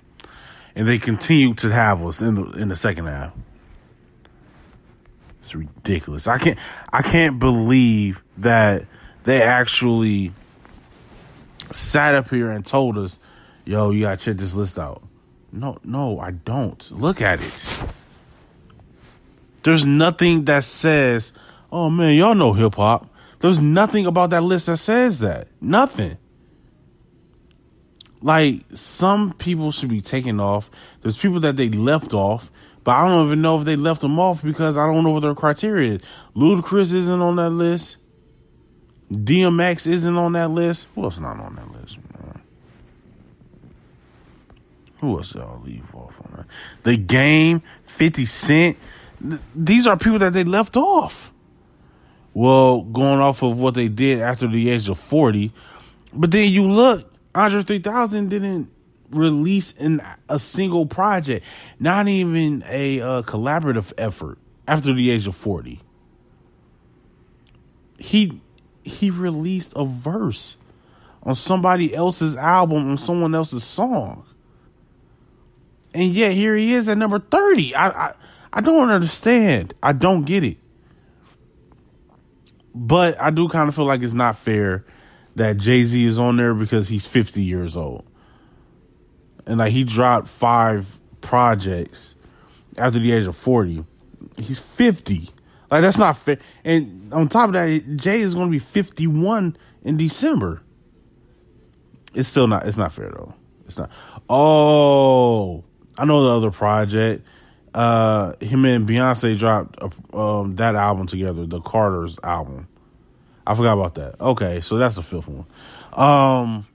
and 0.75 0.85
they 0.85 0.97
continue 0.97 1.53
to 1.53 1.69
have 1.69 2.05
us 2.05 2.21
in 2.21 2.35
the 2.35 2.43
in 2.51 2.67
the 2.67 2.75
second 2.75 3.05
half. 3.05 3.31
It's 5.47 5.55
ridiculous. 5.55 6.27
I 6.27 6.37
can't 6.39 6.59
I 6.91 7.01
can't 7.01 7.39
believe 7.39 8.21
that 8.39 8.85
they 9.23 9.41
actually 9.41 10.33
sat 11.71 12.15
up 12.15 12.29
here 12.29 12.51
and 12.51 12.65
told 12.65 12.97
us, 12.97 13.17
"Yo, 13.63 13.91
you 13.91 14.01
gotta 14.01 14.17
check 14.17 14.37
this 14.37 14.53
list 14.53 14.77
out." 14.77 15.03
No, 15.53 15.77
no, 15.85 16.19
I 16.19 16.31
don't. 16.31 16.91
Look 16.91 17.21
at 17.21 17.41
it. 17.41 17.83
There's 19.63 19.87
nothing 19.87 20.45
that 20.45 20.65
says 20.65 21.31
Oh 21.71 21.89
man, 21.89 22.15
y'all 22.15 22.35
know 22.35 22.53
hip 22.53 22.75
hop. 22.75 23.09
There's 23.39 23.61
nothing 23.61 24.05
about 24.05 24.31
that 24.31 24.43
list 24.43 24.65
that 24.65 24.77
says 24.77 25.19
that. 25.19 25.47
Nothing. 25.61 26.17
Like 28.21 28.65
some 28.73 29.33
people 29.33 29.71
should 29.71 29.89
be 29.89 30.01
taken 30.01 30.39
off. 30.39 30.71
There's 31.01 31.17
people 31.17 31.39
that 31.41 31.55
they 31.55 31.69
left 31.69 32.13
off, 32.13 32.51
but 32.87 32.93
I 32.93 33.05
don't 33.09 33.25
even 33.25 33.41
know 33.41 33.59
if 33.59 33.65
they 33.65 33.75
left 33.75 33.99
them 33.99 34.17
off 34.17 34.41
because 34.41 34.77
I 34.77 34.87
don't 34.87 35.03
know 35.03 35.09
what 35.09 35.19
their 35.19 35.35
criteria 35.35 35.95
is. 35.95 36.01
Ludacris 36.37 36.93
isn't 36.93 37.19
on 37.19 37.35
that 37.35 37.49
list. 37.49 37.97
DMX 39.11 39.87
isn't 39.87 40.15
on 40.15 40.31
that 40.31 40.51
list. 40.51 40.87
Who 40.95 41.03
else 41.03 41.19
not 41.19 41.37
on 41.37 41.55
that 41.55 41.69
list? 41.81 41.97
Who 45.01 45.17
else 45.17 45.35
y'all 45.35 45.61
leave 45.65 45.93
off 45.93 46.21
on 46.21 46.37
that? 46.37 46.45
The 46.83 46.95
Game, 46.95 47.61
50 47.87 48.25
Cent. 48.25 48.77
These 49.53 49.85
are 49.85 49.97
people 49.97 50.19
that 50.19 50.31
they 50.31 50.45
left 50.45 50.77
off. 50.77 51.33
Well, 52.33 52.83
going 52.83 53.19
off 53.19 53.43
of 53.43 53.59
what 53.59 53.73
they 53.73 53.89
did 53.89 54.21
after 54.21 54.47
the 54.47 54.69
age 54.69 54.87
of 54.87 54.97
40. 54.97 55.51
But 56.13 56.31
then 56.31 56.47
you 56.47 56.63
look, 56.63 57.13
Andre 57.35 57.63
3000 57.63 58.29
didn't 58.29 58.71
release 59.11 59.71
in 59.73 60.01
a 60.29 60.39
single 60.39 60.85
project, 60.85 61.45
not 61.79 62.07
even 62.07 62.63
a 62.67 63.01
uh, 63.01 63.21
collaborative 63.23 63.93
effort 63.97 64.37
after 64.67 64.93
the 64.93 65.09
age 65.09 65.27
of 65.27 65.35
40. 65.35 65.81
He 67.97 68.41
he 68.83 69.09
released 69.09 69.73
a 69.75 69.85
verse 69.85 70.55
on 71.23 71.35
somebody 71.35 71.93
else's 71.93 72.35
album 72.37 72.89
on 72.91 72.97
someone 72.97 73.35
else's 73.35 73.63
song. 73.63 74.25
And 75.93 76.11
yet 76.13 76.33
here 76.33 76.55
he 76.55 76.73
is 76.73 76.87
at 76.87 76.97
number 76.97 77.19
30. 77.19 77.75
I 77.75 77.87
I, 77.89 78.13
I 78.53 78.61
don't 78.61 78.89
understand. 78.89 79.73
I 79.81 79.93
don't 79.93 80.23
get 80.23 80.43
it. 80.43 80.57
But 82.75 83.19
I 83.19 83.31
do 83.31 83.49
kind 83.49 83.67
of 83.67 83.75
feel 83.75 83.85
like 83.85 84.03
it's 84.03 84.13
not 84.13 84.37
fair 84.37 84.85
that 85.35 85.57
Jay 85.57 85.83
Z 85.83 86.05
is 86.05 86.19
on 86.19 86.37
there 86.37 86.53
because 86.53 86.87
he's 86.87 87.05
50 87.05 87.41
years 87.41 87.75
old. 87.75 88.05
And 89.47 89.57
like 89.57 89.71
he 89.71 89.83
dropped 89.83 90.27
five 90.27 90.99
projects 91.21 92.15
after 92.77 92.99
the 92.99 93.11
age 93.11 93.25
of 93.25 93.35
40. 93.35 93.83
He's 94.37 94.59
50. 94.59 95.29
Like 95.71 95.81
that's 95.81 95.97
not 95.97 96.17
fair. 96.17 96.37
And 96.63 97.11
on 97.13 97.27
top 97.29 97.47
of 97.49 97.53
that, 97.53 97.97
Jay 97.97 98.19
is 98.19 98.35
going 98.35 98.47
to 98.47 98.51
be 98.51 98.59
51 98.59 99.57
in 99.83 99.97
December. 99.97 100.61
It's 102.13 102.27
still 102.27 102.47
not 102.47 102.65
it's 102.67 102.77
not 102.77 102.93
fair 102.93 103.09
though. 103.09 103.33
It's 103.67 103.77
not. 103.77 103.89
Oh, 104.29 105.63
I 105.97 106.05
know 106.05 106.23
the 106.23 106.29
other 106.29 106.51
project. 106.51 107.25
Uh 107.73 108.33
him 108.39 108.65
and 108.65 108.87
Beyonce 108.87 109.37
dropped 109.37 109.79
um 110.13 110.55
that 110.55 110.75
album 110.75 111.07
together, 111.07 111.45
the 111.45 111.61
Carter's 111.61 112.17
album. 112.23 112.67
I 113.45 113.55
forgot 113.55 113.73
about 113.73 113.95
that. 113.95 114.19
Okay, 114.19 114.61
so 114.61 114.77
that's 114.77 114.95
the 114.95 115.03
fifth 115.03 115.27
one. 115.27 115.45
Um 115.93 116.65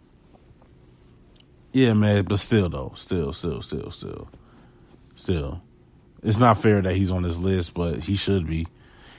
Yeah, 1.73 1.95
man, 1.95 2.25
but 2.25 2.39
still 2.39 2.69
though, 2.69 2.93
still, 2.97 3.33
still, 3.33 3.63
still, 3.63 3.91
still. 3.91 4.29
Still. 5.15 5.63
It's 6.23 6.39
not 6.39 6.59
fair 6.59 6.81
that 6.83 6.95
he's 6.95 7.11
on 7.11 7.23
this 7.23 7.39
list, 7.39 7.75
but 7.75 7.99
he 7.99 8.17
should 8.17 8.47
be. 8.47 8.67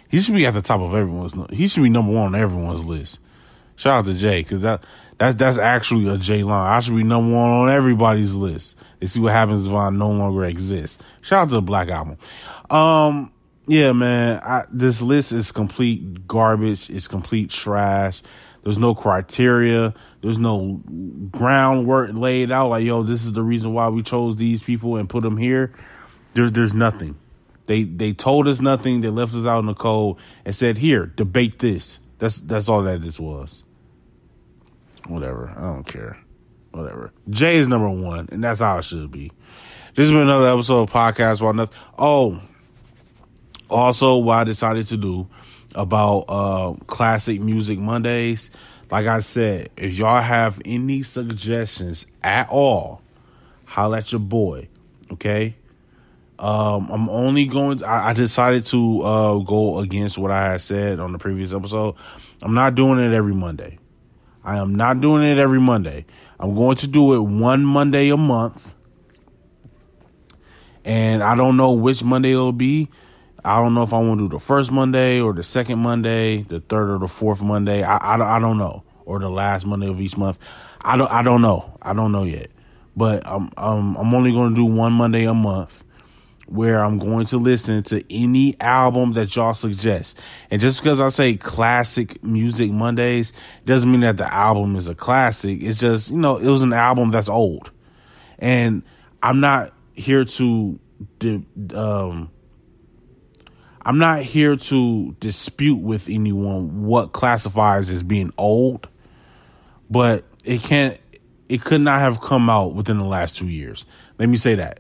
He 0.09 0.21
should 0.21 0.35
be 0.35 0.45
at 0.45 0.53
the 0.53 0.61
top 0.61 0.81
of 0.81 0.93
everyone's. 0.93 1.35
He 1.51 1.67
should 1.67 1.83
be 1.83 1.89
number 1.89 2.11
one 2.11 2.35
on 2.35 2.35
everyone's 2.35 2.85
list. 2.85 3.19
Shout 3.75 3.99
out 3.99 4.05
to 4.05 4.13
Jay 4.13 4.41
because 4.41 4.61
that 4.61 4.83
that's 5.17 5.35
that's 5.35 5.57
actually 5.57 6.07
a 6.07 6.17
Jay 6.17 6.43
line. 6.43 6.71
I 6.71 6.79
should 6.79 6.95
be 6.95 7.03
number 7.03 7.33
one 7.33 7.49
on 7.49 7.69
everybody's 7.69 8.33
list. 8.33 8.75
They 8.99 9.07
see 9.07 9.19
what 9.19 9.33
happens 9.33 9.65
if 9.65 9.73
I 9.73 9.89
no 9.89 10.11
longer 10.11 10.45
exist. 10.45 11.01
Shout 11.21 11.43
out 11.43 11.49
to 11.49 11.55
the 11.55 11.61
Black 11.61 11.89
Album. 11.89 12.17
Um, 12.69 13.31
yeah, 13.67 13.91
man, 13.91 14.39
I, 14.43 14.65
this 14.69 15.01
list 15.01 15.31
is 15.31 15.51
complete 15.51 16.27
garbage. 16.27 16.89
It's 16.89 17.07
complete 17.07 17.49
trash. 17.49 18.21
There's 18.63 18.77
no 18.77 18.95
criteria. 18.95 19.93
There's 20.21 20.37
no 20.37 20.81
groundwork 21.31 22.11
laid 22.13 22.51
out. 22.51 22.69
Like, 22.69 22.85
yo, 22.85 23.03
this 23.03 23.25
is 23.25 23.33
the 23.33 23.43
reason 23.43 23.73
why 23.73 23.89
we 23.89 24.03
chose 24.03 24.37
these 24.37 24.63
people 24.63 24.95
and 24.95 25.09
put 25.09 25.23
them 25.23 25.37
here. 25.37 25.73
There, 26.33 26.49
there's 26.49 26.73
nothing. 26.73 27.15
They 27.65 27.83
they 27.83 28.13
told 28.13 28.47
us 28.47 28.59
nothing. 28.59 29.01
They 29.01 29.09
left 29.09 29.33
us 29.33 29.45
out 29.45 29.59
in 29.59 29.67
the 29.67 29.73
cold 29.73 30.19
and 30.45 30.55
said, 30.55 30.77
"Here, 30.77 31.05
debate 31.05 31.59
this." 31.59 31.99
That's 32.19 32.39
that's 32.41 32.69
all 32.69 32.83
that 32.83 33.01
this 33.01 33.19
was. 33.19 33.63
Whatever. 35.07 35.53
I 35.55 35.61
don't 35.61 35.83
care. 35.83 36.17
Whatever. 36.71 37.11
Jay 37.29 37.57
is 37.57 37.67
number 37.67 37.89
one, 37.89 38.29
and 38.31 38.43
that's 38.43 38.59
how 38.59 38.77
it 38.79 38.83
should 38.83 39.11
be. 39.11 39.31
This 39.95 40.07
has 40.07 40.11
been 40.11 40.21
another 40.21 40.47
episode 40.47 40.83
of 40.83 40.89
Podcast 40.89 41.41
While 41.41 41.53
Nothing. 41.53 41.77
Oh, 41.97 42.41
also, 43.69 44.17
what 44.17 44.39
I 44.39 44.43
decided 44.43 44.87
to 44.87 44.97
do 44.97 45.27
about 45.75 46.25
uh, 46.27 46.73
classic 46.85 47.41
music 47.41 47.79
Mondays. 47.79 48.49
Like 48.91 49.07
I 49.07 49.21
said, 49.21 49.69
if 49.75 49.97
y'all 49.97 50.21
have 50.21 50.61
any 50.65 51.03
suggestions 51.03 52.05
at 52.21 52.49
all, 52.49 53.01
holla 53.65 53.99
at 53.99 54.11
your 54.11 54.19
boy. 54.19 54.67
Okay. 55.11 55.55
Um, 56.39 56.89
I'm 56.91 57.09
only 57.09 57.45
going. 57.45 57.83
I, 57.83 58.09
I 58.09 58.13
decided 58.13 58.63
to 58.63 59.01
uh, 59.01 59.37
go 59.39 59.79
against 59.79 60.17
what 60.17 60.31
I 60.31 60.51
had 60.51 60.61
said 60.61 60.99
on 60.99 61.11
the 61.11 61.17
previous 61.17 61.53
episode. 61.53 61.95
I'm 62.41 62.53
not 62.53 62.75
doing 62.75 62.99
it 62.99 63.13
every 63.13 63.33
Monday. 63.33 63.79
I 64.43 64.57
am 64.57 64.75
not 64.75 64.99
doing 64.99 65.23
it 65.23 65.37
every 65.37 65.61
Monday. 65.61 66.05
I'm 66.39 66.55
going 66.55 66.75
to 66.77 66.87
do 66.87 67.13
it 67.13 67.21
one 67.21 67.63
Monday 67.63 68.09
a 68.09 68.17
month, 68.17 68.73
and 70.83 71.23
I 71.23 71.35
don't 71.35 71.55
know 71.55 71.73
which 71.73 72.03
Monday 72.03 72.31
it'll 72.31 72.51
be. 72.51 72.89
I 73.45 73.59
don't 73.59 73.73
know 73.73 73.83
if 73.83 73.93
I 73.93 73.99
want 73.99 74.19
to 74.19 74.29
do 74.29 74.35
the 74.35 74.39
first 74.39 74.71
Monday 74.71 75.19
or 75.19 75.33
the 75.33 75.43
second 75.43 75.79
Monday, 75.79 76.43
the 76.43 76.59
third 76.61 76.89
or 76.91 76.99
the 76.99 77.07
fourth 77.07 77.41
Monday. 77.41 77.83
I, 77.83 77.97
I, 77.97 78.37
I 78.37 78.39
don't 78.39 78.57
know, 78.57 78.83
or 79.05 79.19
the 79.19 79.29
last 79.29 79.65
Monday 79.65 79.89
of 79.89 79.99
each 79.99 80.17
month. 80.17 80.39
I 80.81 80.97
don't 80.97 81.11
I 81.11 81.23
don't 81.23 81.41
know. 81.41 81.77
I 81.81 81.93
don't 81.93 82.11
know 82.11 82.23
yet. 82.23 82.51
But 82.95 83.25
I'm 83.25 83.49
um, 83.57 83.97
I'm 83.97 84.13
only 84.13 84.31
going 84.31 84.51
to 84.51 84.55
do 84.55 84.65
one 84.65 84.93
Monday 84.93 85.25
a 85.25 85.33
month 85.33 85.83
where 86.47 86.83
I'm 86.83 86.99
going 86.99 87.25
to 87.27 87.37
listen 87.37 87.83
to 87.83 88.03
any 88.13 88.55
album 88.59 89.13
that 89.13 89.35
y'all 89.35 89.53
suggest. 89.53 90.19
And 90.51 90.61
just 90.61 90.77
because 90.77 90.99
I 90.99 91.09
say 91.09 91.35
classic 91.35 92.23
music 92.23 92.69
Mondays 92.71 93.33
doesn't 93.65 93.89
mean 93.89 94.01
that 94.01 94.17
the 94.17 94.31
album 94.31 94.75
is 94.75 94.87
a 94.87 94.93
classic. 94.93 95.61
It's 95.61 95.79
just, 95.79 96.11
you 96.11 96.17
know, 96.17 96.37
it 96.37 96.47
was 96.47 96.61
an 96.61 96.73
album 96.73 97.09
that's 97.09 97.29
old. 97.29 97.71
And 98.39 98.83
I'm 99.21 99.39
not 99.39 99.73
here 99.93 100.25
to 100.25 100.79
um 101.73 102.29
I'm 103.85 103.97
not 103.97 104.21
here 104.21 104.55
to 104.55 105.15
dispute 105.19 105.79
with 105.79 106.09
anyone 106.09 106.83
what 106.85 107.11
classifies 107.11 107.89
as 107.89 108.03
being 108.03 108.31
old, 108.37 108.87
but 109.89 110.23
it 110.43 110.61
can't 110.61 110.99
it 111.49 111.61
could 111.61 111.81
not 111.81 111.99
have 111.99 112.21
come 112.21 112.49
out 112.49 112.73
within 112.73 112.97
the 112.97 113.05
last 113.05 113.37
2 113.37 113.47
years. 113.47 113.85
Let 114.17 114.29
me 114.29 114.37
say 114.37 114.55
that 114.55 114.79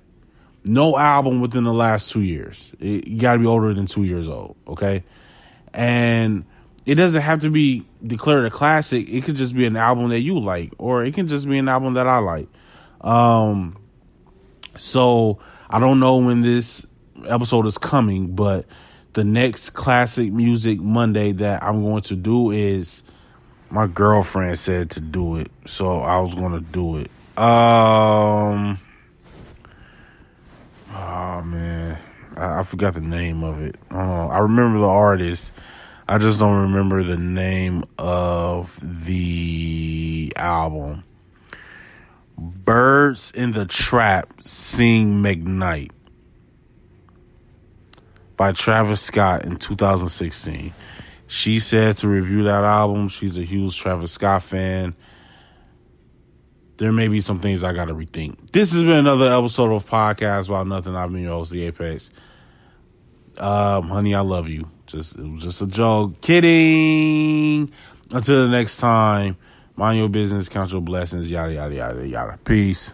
no 0.65 0.97
album 0.97 1.41
within 1.41 1.63
the 1.63 1.73
last 1.73 2.11
two 2.11 2.21
years. 2.21 2.71
It, 2.79 3.07
you 3.07 3.19
got 3.19 3.33
to 3.33 3.39
be 3.39 3.45
older 3.45 3.73
than 3.73 3.85
two 3.85 4.03
years 4.03 4.27
old, 4.27 4.55
okay? 4.67 5.03
And 5.73 6.45
it 6.85 6.95
doesn't 6.95 7.21
have 7.21 7.41
to 7.41 7.49
be 7.49 7.85
declared 8.05 8.45
a 8.45 8.49
classic. 8.49 9.07
It 9.09 9.23
could 9.23 9.35
just 9.35 9.55
be 9.55 9.65
an 9.65 9.75
album 9.75 10.09
that 10.09 10.19
you 10.19 10.39
like, 10.39 10.73
or 10.77 11.03
it 11.03 11.13
can 11.13 11.27
just 11.27 11.47
be 11.47 11.57
an 11.57 11.67
album 11.67 11.95
that 11.95 12.07
I 12.07 12.19
like. 12.19 12.47
Um, 13.01 13.77
so 14.77 15.39
I 15.69 15.79
don't 15.79 15.99
know 15.99 16.17
when 16.17 16.41
this 16.41 16.85
episode 17.25 17.65
is 17.65 17.77
coming, 17.77 18.35
but 18.35 18.65
the 19.13 19.23
next 19.23 19.71
classic 19.71 20.31
music 20.31 20.79
Monday 20.79 21.31
that 21.33 21.63
I'm 21.63 21.83
going 21.83 22.01
to 22.03 22.15
do 22.15 22.51
is 22.51 23.03
my 23.69 23.87
girlfriend 23.87 24.59
said 24.59 24.91
to 24.91 24.99
do 24.99 25.37
it, 25.37 25.51
so 25.65 25.99
I 25.99 26.19
was 26.19 26.35
going 26.35 26.53
to 26.53 26.61
do 26.61 26.97
it. 26.97 27.09
Um 27.37 28.79
Oh 30.95 31.41
man, 31.41 31.97
I, 32.37 32.59
I 32.59 32.63
forgot 32.63 32.93
the 32.93 33.01
name 33.01 33.43
of 33.43 33.59
it. 33.61 33.75
Uh, 33.91 34.27
I 34.27 34.39
remember 34.39 34.79
the 34.79 34.87
artist. 34.87 35.51
I 36.07 36.19
just 36.19 36.37
don't 36.37 36.61
remember 36.61 37.03
the 37.03 37.17
name 37.17 37.85
of 37.97 38.77
the 38.81 40.31
album. 40.35 41.03
Birds 42.37 43.31
in 43.33 43.53
the 43.53 43.65
Trap 43.65 44.31
Sing 44.43 45.23
McKnight 45.23 45.91
by 48.37 48.51
Travis 48.51 49.01
Scott 49.01 49.45
in 49.45 49.57
2016. 49.57 50.73
She 51.27 51.59
said 51.59 51.97
to 51.97 52.07
review 52.07 52.43
that 52.43 52.63
album. 52.63 53.07
She's 53.07 53.37
a 53.37 53.43
huge 53.43 53.77
Travis 53.77 54.11
Scott 54.11 54.43
fan 54.43 54.95
there 56.77 56.91
may 56.91 57.07
be 57.07 57.21
some 57.21 57.39
things 57.39 57.63
I 57.63 57.73
got 57.73 57.85
to 57.85 57.93
rethink. 57.93 58.51
This 58.51 58.73
has 58.73 58.81
been 58.81 58.91
another 58.91 59.31
episode 59.31 59.71
of 59.71 59.85
Podcast 59.85 60.47
About 60.49 60.67
Nothing. 60.67 60.95
I've 60.95 61.11
been 61.11 61.23
your 61.23 61.33
host, 61.33 61.51
the 61.51 61.63
Apex. 61.63 62.09
Um, 63.37 63.89
honey, 63.89 64.15
I 64.15 64.21
love 64.21 64.47
you. 64.47 64.69
Just 64.85 65.17
it 65.17 65.23
was 65.23 65.43
just 65.43 65.61
a 65.61 65.67
joke. 65.67 66.19
Kidding. 66.21 67.71
Until 68.11 68.41
the 68.41 68.49
next 68.49 68.77
time, 68.77 69.37
mind 69.75 69.97
your 69.97 70.09
business, 70.09 70.49
count 70.49 70.71
your 70.71 70.81
blessings, 70.81 71.29
yada 71.29 71.53
yada 71.53 71.73
yada 71.73 72.07
yada. 72.07 72.39
Peace. 72.43 72.93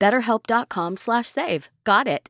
BetterHelp.com 0.00 0.96
slash 0.96 1.28
save. 1.28 1.70
Got 1.84 2.06
it. 2.06 2.28